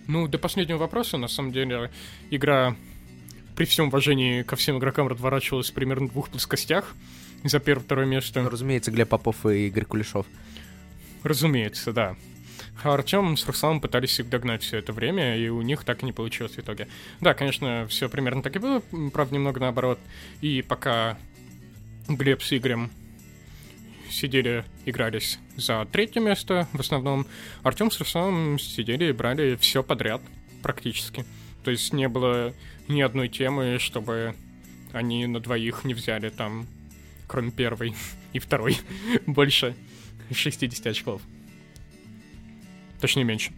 [0.06, 1.90] Ну, до последнего вопроса, на самом деле,
[2.30, 2.76] игра
[3.56, 6.94] при всем уважении ко всем игрокам разворачивалась примерно в двух плоскостях
[7.50, 8.42] за первое-второе место.
[8.42, 10.26] Ну, разумеется, Глеб Попов и Игорь Кулешов.
[11.22, 12.16] Разумеется, да.
[12.82, 16.06] А Артем с Русланом пытались их догнать все это время, и у них так и
[16.06, 16.88] не получилось в итоге.
[17.20, 18.82] Да, конечно, все примерно так и было,
[19.12, 19.98] правда, немного наоборот.
[20.40, 21.18] И пока
[22.08, 22.90] Глеб с Игорем
[24.10, 27.26] сидели, игрались за третье место в основном,
[27.62, 30.20] Артем с Русланом сидели и брали все подряд
[30.62, 31.24] практически.
[31.64, 32.52] То есть не было
[32.88, 34.36] ни одной темы, чтобы
[34.92, 36.66] они на двоих не взяли там,
[37.26, 37.94] кроме первой
[38.32, 38.78] и второй,
[39.26, 39.74] больше
[40.30, 41.22] 60 очков.
[43.00, 43.52] Точнее, меньше.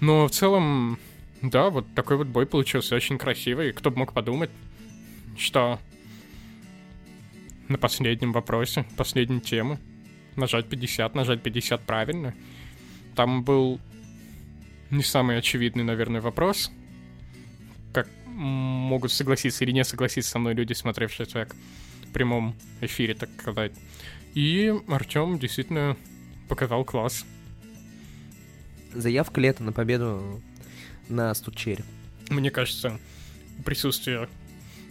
[0.00, 0.98] Но в целом,
[1.42, 3.72] да, вот такой вот бой получился очень красивый.
[3.72, 4.50] Кто бы мог подумать,
[5.36, 5.78] что
[7.68, 9.78] на последнем вопросе, последнюю тему,
[10.36, 12.34] нажать 50, нажать 50 правильно.
[13.14, 13.80] Там был
[14.90, 16.70] не самый очевидный, наверное, вопрос.
[17.92, 21.30] Как могут согласиться или не согласиться со мной люди, смотревшие в
[22.12, 23.72] прямом эфире, так сказать.
[24.34, 25.96] И Артем действительно
[26.48, 27.24] показал класс.
[28.94, 30.40] Заявка лета на победу
[31.08, 31.84] на Стучере.
[32.28, 32.98] Мне кажется,
[33.64, 34.28] присутствие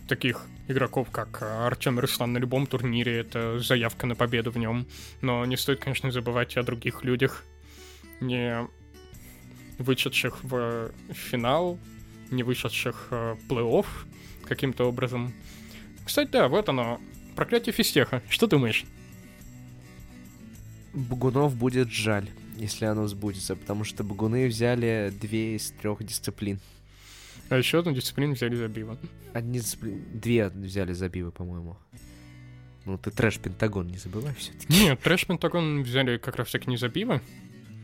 [0.08, 4.88] таких игроков, как Артем и Руслан на любом турнире, это заявка на победу в нем.
[5.22, 7.46] Но не стоит, конечно, забывать о других людях,
[8.20, 8.68] не
[9.78, 11.80] вышедших в финал,
[12.30, 13.86] не вышедших э, в плей-офф
[14.46, 15.34] каким-то образом.
[16.12, 17.00] Кстати, да, вот оно.
[17.38, 18.22] Проклятие физтеха.
[18.28, 18.84] Что думаешь?
[20.94, 26.60] Багунов будет жаль, если оно сбудется, потому что багуны взяли две из трех дисциплин.
[27.48, 28.98] А еще одну дисциплину взяли за биво.
[29.32, 30.02] Одни дисциплины...
[30.14, 31.78] Две взяли забивы, по-моему.
[32.84, 34.68] Ну, ты трэш-пентагон не забывай все-таки.
[34.68, 37.22] Нет, трэш Пентагон взяли как раз таки не за биво,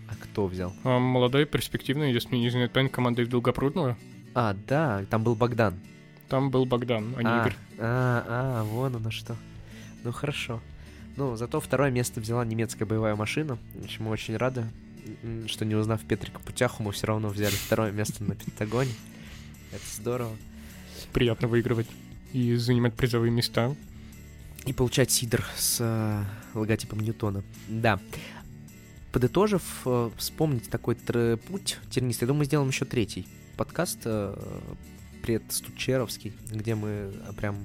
[0.10, 0.74] А кто взял?
[0.84, 3.98] а молодой, перспективный, если не команда из Долгопрудного.
[4.36, 5.80] А, да, там был Богдан.
[6.30, 7.56] Там был Богдан, а не а, Игорь.
[7.80, 9.36] а, а, вон оно что.
[10.04, 10.62] Ну, хорошо.
[11.16, 13.58] Ну, зато второе место взяла немецкая боевая машина.
[14.00, 14.66] Мы очень рады,
[15.24, 18.92] м, что не узнав Петрика Путяху, мы все равно взяли второе место на Пентагоне.
[19.72, 20.36] Это здорово.
[21.14, 21.88] Приятно выигрывать
[22.34, 23.74] и занимать призовые места.
[24.66, 27.42] И получать сидр с э, логотипом Ньютона.
[27.70, 28.00] Да.
[29.14, 32.26] Подытожив, э, вспомнить такой тр- путь тернистый.
[32.26, 34.36] Я думаю, мы сделаем еще третий подкаст э,
[35.28, 37.58] предстучеровский, где мы э, прям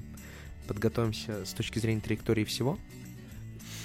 [0.66, 2.76] подготовимся с точки зрения траектории всего.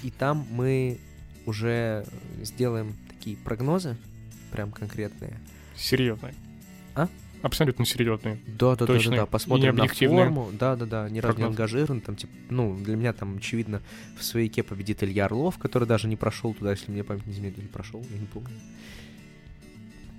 [0.02, 0.98] И там мы
[1.46, 2.06] уже
[2.42, 3.96] сделаем такие прогнозы,
[4.52, 5.40] прям конкретные.
[5.76, 6.32] Серьезно.
[6.96, 7.08] А?
[7.44, 8.40] абсолютно серьезные.
[8.48, 9.26] Да, да, да, да, Точные да.
[9.26, 10.50] и Посмотрим на форму.
[10.54, 11.10] Да, да, да.
[11.10, 12.02] Ни разу не ангажирован.
[12.02, 13.84] Там, типа, ну, для меня там, очевидно,
[14.18, 17.60] в свояке победит Илья Орлов, который даже не прошел туда, если мне память не изменяет,
[17.60, 18.50] или прошел, я не помню.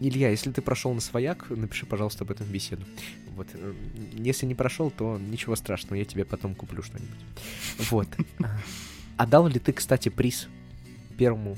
[0.00, 2.84] Илья, если ты прошел на свояк, напиши, пожалуйста, об этом беседу.
[3.34, 3.48] Вот.
[3.52, 3.74] э,
[4.14, 7.18] Если не прошел, то ничего страшного, я тебе потом куплю что-нибудь.
[7.90, 8.08] Вот.
[9.16, 10.46] А дал ли ты, кстати, приз
[11.16, 11.56] первому,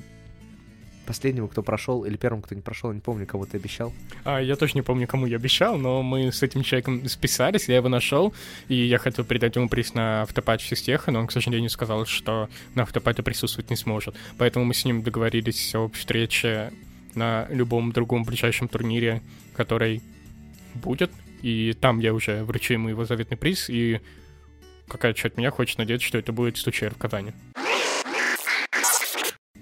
[1.04, 3.92] последнему, кто прошел, или первому, кто не прошел, я не помню, кого ты обещал?
[4.24, 7.76] А, я тоже не помню, кому я обещал, но мы с этим человеком списались, я
[7.76, 8.32] его нашел,
[8.68, 12.48] и я хотел передать ему приз на автопате Систеха, но он, к сожалению, сказал, что
[12.74, 14.16] на автопате присутствовать не сможет.
[14.38, 16.72] Поэтому мы с ним договорились об встрече
[17.14, 19.22] на любом другом ближайшем турнире,
[19.54, 20.02] который
[20.74, 21.10] будет,
[21.42, 24.00] и там я уже вручу ему его заветный приз, и
[24.88, 27.32] какая часть меня хочет надеяться, что это будет стучер в Казани.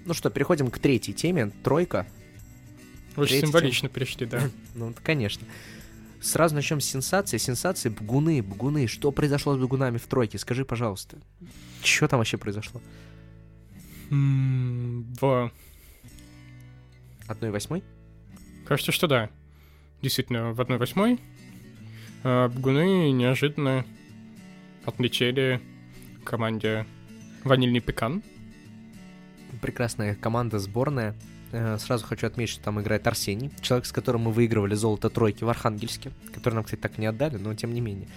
[0.05, 1.51] Ну что, переходим к третьей теме.
[1.63, 2.07] Тройка.
[3.15, 4.49] Очень Третья символично перешли, да.
[4.75, 5.45] Ну, конечно.
[6.21, 7.37] Сразу начнем с сенсации.
[7.37, 8.87] Сенсации Бгуны, Бгуны.
[8.87, 10.37] Что произошло с Бгунами в тройке?
[10.37, 11.17] Скажи, пожалуйста.
[11.83, 12.81] Что там вообще произошло?
[14.09, 15.51] В
[17.29, 17.83] Одной восьмой?
[18.65, 19.29] Кажется, что да.
[20.01, 21.19] Действительно, в 1-8
[22.23, 23.85] э, бгуны неожиданно
[24.83, 25.61] отлетели
[26.23, 26.87] команде
[27.43, 28.23] Ванильный Пекан.
[29.61, 31.15] Прекрасная команда, сборная.
[31.51, 35.43] Э, Сразу хочу отметить, что там играет Арсений, человек, с которым мы выигрывали золото тройки
[35.43, 38.07] в Архангельске, который нам, кстати, так и не отдали, но тем не менее.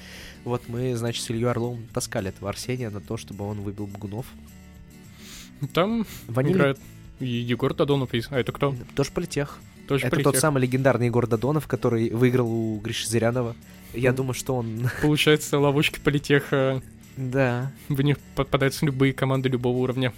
[0.44, 4.24] Вот мы, значит, с Ильей Орловым таскали этого Арсения на то, чтобы он выбил Бгунов.
[5.74, 6.78] Там Ванильный играет
[7.20, 8.14] и Егор Додонов.
[8.14, 8.74] из- А это кто?
[8.94, 9.58] тоже политех.
[9.88, 10.32] Тоже Это политех.
[10.32, 13.54] тот самый легендарный Егор Додонов, который выиграл у Гриши Зырянова.
[13.94, 14.18] Я Ну.
[14.18, 14.88] думаю, что он...
[15.02, 16.82] Получается, ловушки политеха.
[17.16, 20.12] Да, В них попадаются любые команды любого уровня.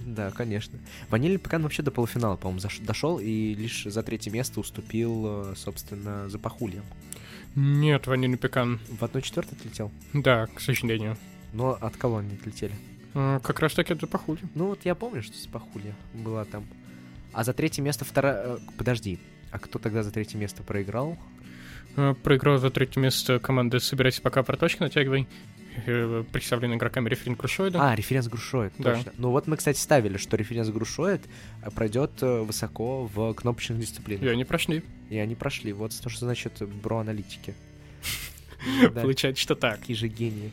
[0.00, 0.78] да, конечно.
[1.10, 6.28] Ванильный Пекан вообще до полуфинала, по-моему, дошел и лишь за третье место уступил, э, собственно,
[6.28, 6.84] за Пахульем.
[7.56, 8.78] Нет, Ванильный Пекан.
[8.88, 9.90] В 1-4 отлетел.
[10.12, 11.16] Да, к сожалению.
[11.52, 12.74] Но от кого они отлетели?
[13.14, 14.42] Э, Как раз таки это похуже.
[14.54, 16.64] Ну вот я помню, что с Пахулья была там.
[17.32, 18.58] А за третье место вторая...
[18.76, 19.18] Подожди,
[19.50, 21.16] а кто тогда за третье место проиграл?
[21.96, 25.26] Э, Проиграл за третье место команда «Собирайся пока проточки натягивай»,
[25.86, 27.90] э, представленная игроками референт Крушоида.
[27.90, 28.94] А, референс Грушоид, Да.
[28.94, 29.12] точно.
[29.18, 31.22] Ну вот мы, кстати, ставили, что референс Грушоид
[31.62, 34.24] э, пройдет э, высоко в кнопочных дисциплинах.
[34.24, 34.82] И они прошли.
[35.10, 35.72] И они прошли.
[35.72, 37.54] Вот что ж значит бро-аналитики.
[38.94, 39.78] Получается, что так.
[39.78, 40.52] Такие же гении.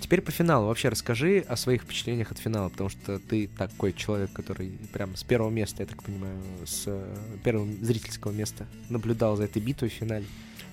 [0.00, 0.66] Теперь по финалу.
[0.66, 5.22] Вообще расскажи о своих впечатлениях от финала, потому что ты такой человек, который прям с
[5.22, 9.92] первого места, я так понимаю, с э, первого зрительского места наблюдал за этой битвой в
[9.92, 10.26] финале.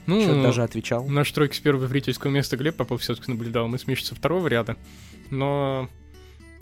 [0.05, 1.05] Ну, Что даже отвечал.
[1.07, 3.67] наш тройка с первого зрительского места Глеб Попов все-таки наблюдал.
[3.67, 4.75] Мы с Мишей со второго ряда.
[5.29, 5.89] Но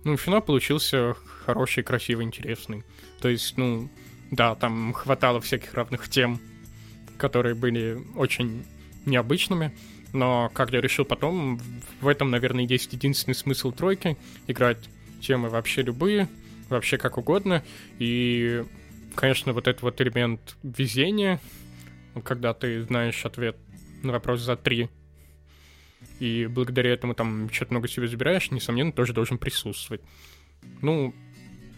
[0.04, 2.84] ну, финал получился хороший, красивый, интересный.
[3.20, 3.90] То есть, ну,
[4.30, 6.40] да, там хватало всяких равных тем,
[7.18, 8.66] которые были очень
[9.06, 9.76] необычными.
[10.14, 11.60] Но, как я решил потом,
[12.02, 14.18] в этом, наверное, есть единственный смысл тройки.
[14.48, 14.90] Играть
[15.22, 16.28] темы вообще любые,
[16.70, 17.64] вообще как угодно.
[18.00, 18.64] И,
[19.16, 21.40] конечно, вот этот вот элемент везения,
[22.24, 23.58] когда ты знаешь ответ
[24.04, 24.90] на вопрос за три,
[26.20, 30.02] и благодаря этому там что-то много себе забираешь, несомненно, тоже должен присутствовать.
[30.82, 31.14] Ну,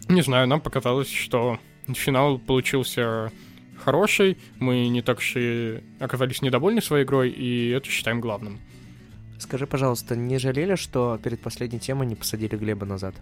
[0.08, 3.30] не знаю, нам показалось, что финал получился
[3.78, 8.60] хороший, мы не так уж и оказались недовольны своей игрой, и это считаем главным.
[9.38, 13.14] Скажи, пожалуйста, не жалели, что перед последней темой не посадили Глеба назад?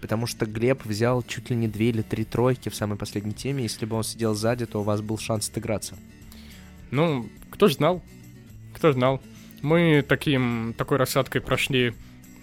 [0.00, 3.64] Потому что Глеб взял чуть ли не две или три тройки в самой последней теме.
[3.64, 5.96] Если бы он сидел сзади, то у вас был шанс отыграться.
[6.90, 8.02] Ну, кто ж знал?
[8.74, 9.20] Кто ж знал?
[9.62, 11.94] Мы таким, такой рассадкой прошли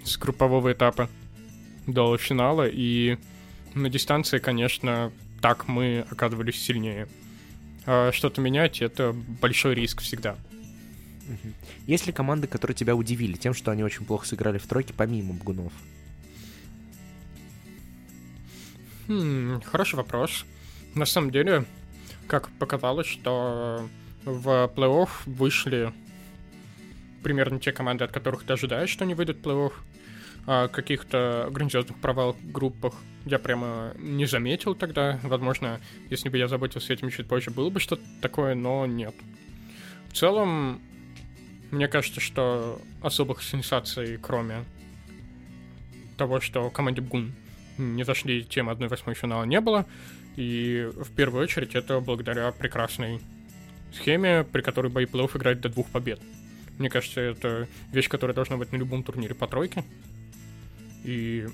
[0.04, 1.10] с группового этапа
[1.88, 3.18] до финала, и
[3.74, 5.12] на дистанции, конечно,
[5.48, 7.08] так мы оказывались сильнее.
[7.86, 10.36] А что-то менять— это большой риск всегда.
[11.86, 15.34] Есть ли команды, которые тебя удивили тем, что они очень плохо сыграли в тройке, помимо
[15.34, 15.72] Бгунов?
[19.08, 20.44] Хм, хороший вопрос.
[20.96, 21.64] На самом деле,
[22.28, 23.88] как показалось, что
[24.26, 25.94] в плей-офф вышли
[27.24, 29.72] примерно те команды, от которых ты ожидаешь, что они выйдут в плей-офф.
[30.48, 32.94] Каких-то грандиозных провалов в группах
[33.26, 35.20] я прямо не заметил тогда.
[35.24, 39.14] Возможно, если бы я заботился этим чуть позже, было бы что-то такое, но нет.
[40.08, 40.82] В целом,
[41.70, 44.64] мне кажется, что особых сенсаций, кроме
[46.16, 47.34] того, что команде Бгун
[47.78, 49.86] не зашли темы 1-8 финала не было.
[50.38, 53.20] И в первую очередь это благодаря прекрасной
[53.92, 56.22] схеме, при которой бои плей играют до двух побед.
[56.78, 59.84] Мне кажется, это вещь, которая должна быть на любом турнире по тройке.
[61.08, 61.48] И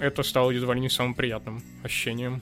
[0.00, 2.40] это стало едва ли не самым приятным ощущением.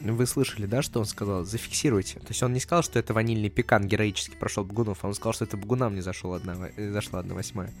[0.00, 1.44] вы слышали, да, что он сказал?
[1.44, 2.18] Зафиксируйте.
[2.18, 5.34] То есть он не сказал, что это ванильный пекан героически прошел Бгунов, а он сказал,
[5.34, 7.72] что это Бгунам не зашел одна, э, зашла одна восьмая.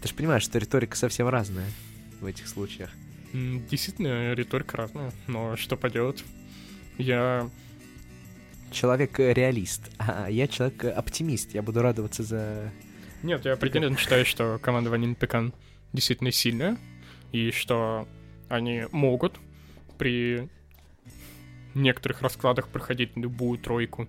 [0.00, 1.66] Ты же понимаешь, что риторика совсем разная
[2.20, 2.90] в этих случаях.
[3.32, 6.24] Действительно, риторика разная, но что поделать?
[6.98, 7.50] Я...
[8.70, 11.54] Человек-реалист, а я человек-оптимист.
[11.54, 12.70] Я буду радоваться за...
[13.24, 15.52] Нет, я определенно считаю, что команда Ванин Пекан
[15.92, 16.76] действительно сильная,
[17.32, 18.06] и что
[18.48, 19.38] они могут
[19.98, 20.48] при
[21.74, 24.08] некоторых раскладах проходить любую тройку.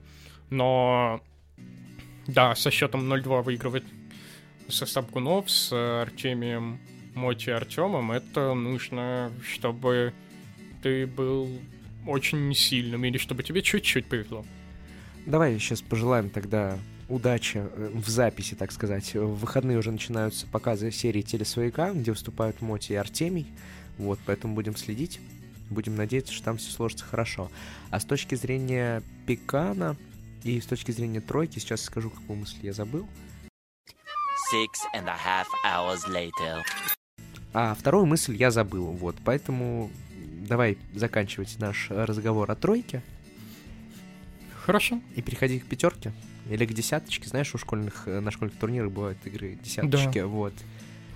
[0.50, 1.22] Но
[2.28, 3.84] да, со счетом 0-2 выигрывать
[4.68, 5.72] со Сапгунов, с
[6.02, 6.80] Артемием
[7.14, 10.14] Моти Артемом, это нужно, чтобы
[10.82, 11.50] ты был
[12.08, 14.46] очень сильным, или чтобы тебе чуть-чуть повезло.
[15.26, 16.80] Давай сейчас пожелаем тогда
[17.12, 19.14] удачи э, в записи, так сказать.
[19.14, 23.47] В выходные уже начинаются показы серии Телесвояка, где выступают Моти и Артемий.
[23.97, 25.20] Вот, поэтому будем следить.
[25.70, 27.51] Будем надеяться, что там все сложится хорошо.
[27.89, 29.95] А с точки зрения Пикана
[30.43, 33.07] и с точки зрения тройки, сейчас скажу, какую мысль я забыл.
[34.53, 36.62] Six and a half hours later.
[37.53, 39.91] А вторую мысль я забыл, вот, поэтому
[40.47, 43.01] давай заканчивать наш разговор о тройке.
[44.66, 45.01] Хорошо.
[45.16, 46.14] И переходи к пятерке.
[46.50, 47.28] Или к десяточке.
[47.28, 50.28] Знаешь, у школьных, э, на школьных турнирах бывают игры десяточки, да.
[50.28, 50.54] вот.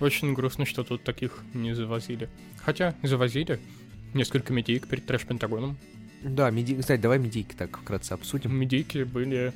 [0.00, 2.28] Очень грустно, что тут таких не завозили.
[2.58, 3.58] Хотя, завозили
[4.14, 5.76] несколько медийк перед трэш-пентагоном.
[6.22, 6.74] Да, меди...
[6.74, 8.54] кстати, давай медийки так вкратце обсудим.
[8.54, 9.52] Медийки были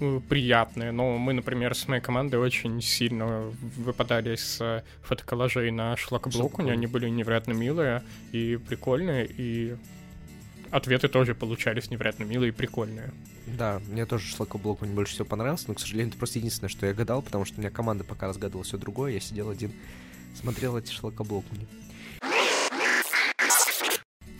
[0.00, 6.66] э, приятные, но мы, например, с моей командой очень сильно выпадали с фотоколлажей на шлакоблоку,
[6.66, 9.76] они были невероятно милые и прикольные, и
[10.70, 13.12] ответы тоже получались невероятно милые и прикольные.
[13.46, 16.86] Да, мне тоже шлакоблок мне больше всего понравился, но, к сожалению, это просто единственное, что
[16.86, 19.72] я гадал, потому что у меня команда пока разгадывала все другое, я сидел один,
[20.34, 21.66] смотрел эти шлакоблокуни.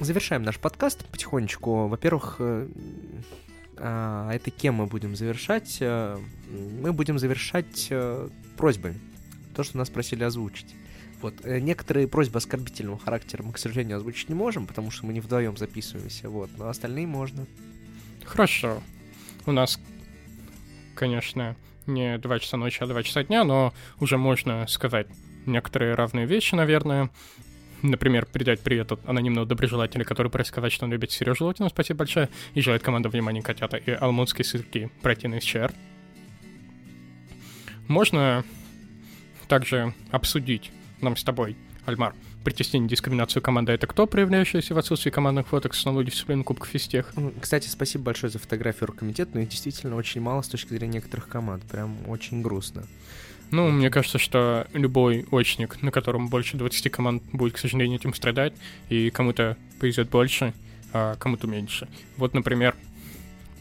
[0.01, 1.89] Завершаем наш подкаст потихонечку.
[1.89, 2.69] Во-первых, э,
[3.77, 5.79] а, это кем мы будем завершать?
[5.81, 6.19] Э,
[6.49, 9.01] мы будем завершать э, просьбами.
[9.57, 10.75] То, что нас просили озвучить.
[11.21, 11.35] Вот.
[11.45, 15.21] Э, некоторые просьбы оскорбительного характера мы, к сожалению, озвучить не можем, потому что мы не
[15.21, 17.47] вдвоем записываемся, вот, но остальные можно.
[18.25, 18.83] Хорошо.
[19.47, 19.81] У нас,
[20.95, 21.57] конечно,
[21.87, 25.09] не 2 часа ночи, а 2 часа дня, но уже можно сказать
[25.47, 27.11] некоторые равные вещи, наверное.
[27.83, 31.99] Например, передать привет от анонимного доброжелателя, который просит сказать, что он любит Сережу Лотину, спасибо
[31.99, 35.73] большое, и желает команда внимания котята и алмутские сырки пройти на СЧР.
[37.87, 38.45] Можно
[39.47, 42.15] также обсудить нам с тобой, Альмар.
[42.45, 47.13] Притеснение, дискриминацию команды— это кто, проявляющаяся в отсутствии командных фоток с налоги дисциплины Кубка Фистех?
[47.41, 51.29] Кстати, спасибо большое за фотографию оргкомитета, но их действительно очень мало с точки зрения некоторых
[51.29, 51.63] команд.
[51.65, 52.85] Прям очень грустно.
[53.51, 58.13] Ну, мне кажется, что любой очник, на котором больше 20 команд, будет, к сожалению, этим
[58.13, 58.53] страдать,
[58.91, 60.53] и кому-то повезет больше,
[60.93, 61.89] а кому-то меньше.
[62.17, 62.77] Вот, например,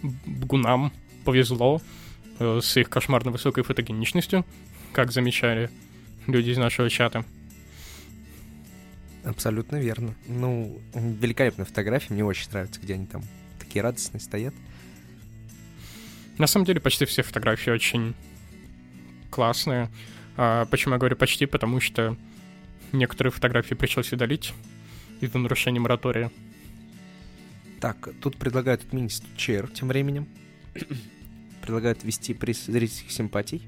[0.02, 0.92] Бгунам
[1.24, 1.82] повезло
[2.40, 4.46] э, с их кошмарно высокой фотогеничностью,
[4.92, 5.70] как замечали
[6.28, 7.26] люди из нашего чата.
[9.24, 10.16] Абсолютно верно.
[10.28, 13.24] Ну, великолепная фотография, мне очень нравится, где они там
[13.60, 14.54] такие радостные стоят.
[16.38, 18.14] На самом деле почти все фотографии очень
[19.32, 19.90] классные.
[20.38, 21.46] А почему я говорю почти?
[21.46, 22.16] Потому что
[22.92, 24.54] некоторые фотографии пришлось удалить
[25.20, 26.32] из-за нарушения моратория.
[27.82, 30.28] Так, тут предлагают отменить чер тем временем.
[31.62, 33.62] предлагают ввести приз зрительских симпатий.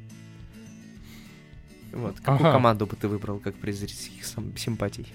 [1.92, 2.52] Вот, какую ага.
[2.54, 4.26] команду бы ты выбрал как зрительских
[4.58, 5.08] симпатий?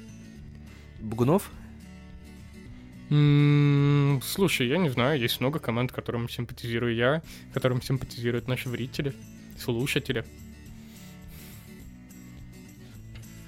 [1.01, 1.51] Бугунов?
[3.09, 7.23] Слушай, я не знаю, есть много команд, которым симпатизирую я,
[7.53, 9.15] которым симпатизируют наши зрители,
[9.59, 10.25] слушатели.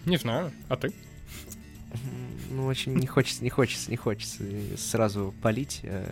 [0.05, 0.93] Не знаю, а ты?
[2.51, 4.45] Ну, очень не хочется, не хочется, не хочется
[4.77, 5.81] сразу палить.
[5.83, 6.07] Э.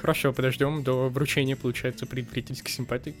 [0.00, 3.14] Хорошо, подождем до вручения, получается, предварительских симпатий.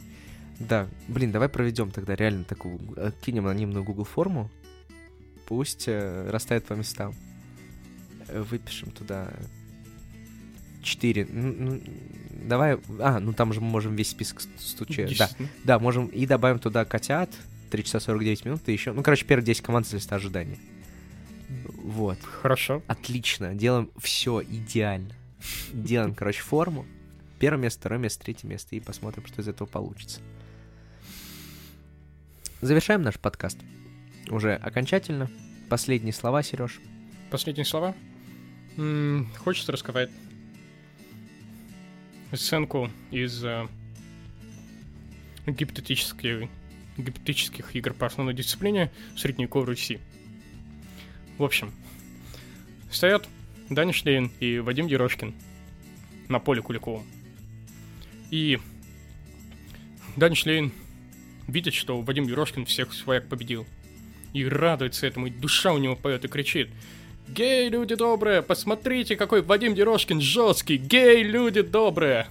[0.60, 2.78] Да, блин, давай проведем тогда реально такую,
[3.24, 4.50] кинем анонимную Google форму,
[5.46, 7.14] пусть э, расставят по местам.
[8.28, 9.30] Выпишем туда
[10.82, 11.26] 4.
[11.30, 11.80] Ну,
[12.46, 12.78] давай.
[13.00, 15.16] А, ну там же мы можем весь список стучать.
[15.18, 15.28] Да,
[15.64, 16.06] да, можем.
[16.06, 17.30] И добавим туда котят.
[17.70, 18.92] 3 часа 49 минут и еще.
[18.92, 20.58] Ну, короче, первые 10 команд с листа ожидания.
[21.82, 22.18] Вот.
[22.22, 22.82] Хорошо.
[22.86, 23.54] Отлично.
[23.54, 25.12] Делаем все идеально.
[25.72, 26.86] Делаем, короче, форму.
[27.40, 28.76] Первое место, второе место, третье место.
[28.76, 30.20] И посмотрим, что из этого получится.
[32.64, 33.58] Завершаем наш подкаст
[34.30, 35.30] уже окончательно.
[35.68, 36.80] Последние слова, Сереж.
[37.30, 37.94] Последние слова?
[38.78, 40.08] М-м, хочется рассказать
[42.32, 43.68] сценку из э,
[45.46, 46.48] гипотетических,
[46.96, 50.00] гипотетических игр по основной дисциплине средневековой Руси.
[51.36, 51.70] В общем,
[52.90, 53.28] стоят
[53.68, 55.34] Даня Шлейн и Вадим Ерошкин
[56.30, 57.04] на поле Куликовом.
[58.30, 58.58] И
[60.16, 60.72] Даня Шлейн
[61.46, 63.66] видит, что Вадим Ерошкин всех своих победил.
[64.32, 66.70] И радуется этому, и душа у него поет и кричит.
[67.28, 70.76] Гей, люди добрые, посмотрите, какой Вадим Ерошкин жесткий!
[70.76, 72.26] Гей, люди добрые!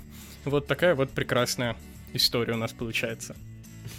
[0.45, 1.76] Вот такая вот прекрасная
[2.14, 3.36] история у нас получается.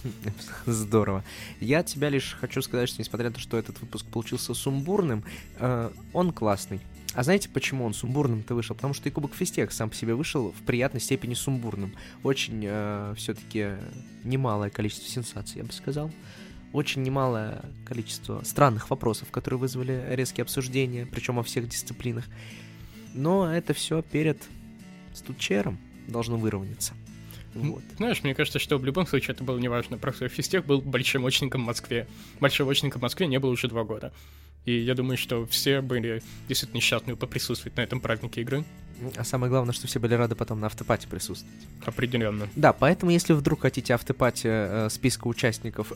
[0.67, 1.25] Здорово.
[1.61, 5.25] Я тебя лишь хочу сказать, что несмотря на то, что этот выпуск получился сумбурным,
[5.59, 6.81] э, он классный.
[7.15, 8.75] А знаете, почему он сумбурным-то вышел?
[8.75, 11.95] Потому что и Кубок Фистех сам по себе вышел в приятной степени сумбурным.
[12.23, 13.71] Очень э, все-таки
[14.25, 16.11] немалое количество сенсаций, я бы сказал.
[16.73, 22.25] Очень немалое количество странных вопросов, которые вызвали резкие обсуждения, причем во всех дисциплинах.
[23.15, 24.43] Но это все перед
[25.13, 26.95] стучером должно выровняться.
[27.55, 27.83] Вот.
[27.97, 29.97] Знаешь, мне кажется, что в любом случае это было неважно.
[29.99, 32.09] Просто физтех был большемощником в Москве.
[32.41, 34.13] Большемощником в Москве не было уже два года.
[34.65, 38.65] И я думаю, что все были действительно счастливы поприсутствовать на этом празднике игры.
[39.17, 41.55] А самое главное, что все были рады потом на автопате присутствовать.
[41.85, 42.49] Определенно.
[42.57, 45.93] Да, поэтому если вдруг хотите автопати э, списка участников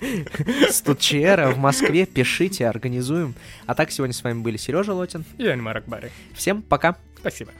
[0.70, 3.34] Студчера в Москве, пишите, организуем.
[3.66, 6.10] А так сегодня с вами были Сережа Лотин и Альмар Акбари.
[6.34, 6.96] Всем пока.
[7.20, 7.52] Спасибо.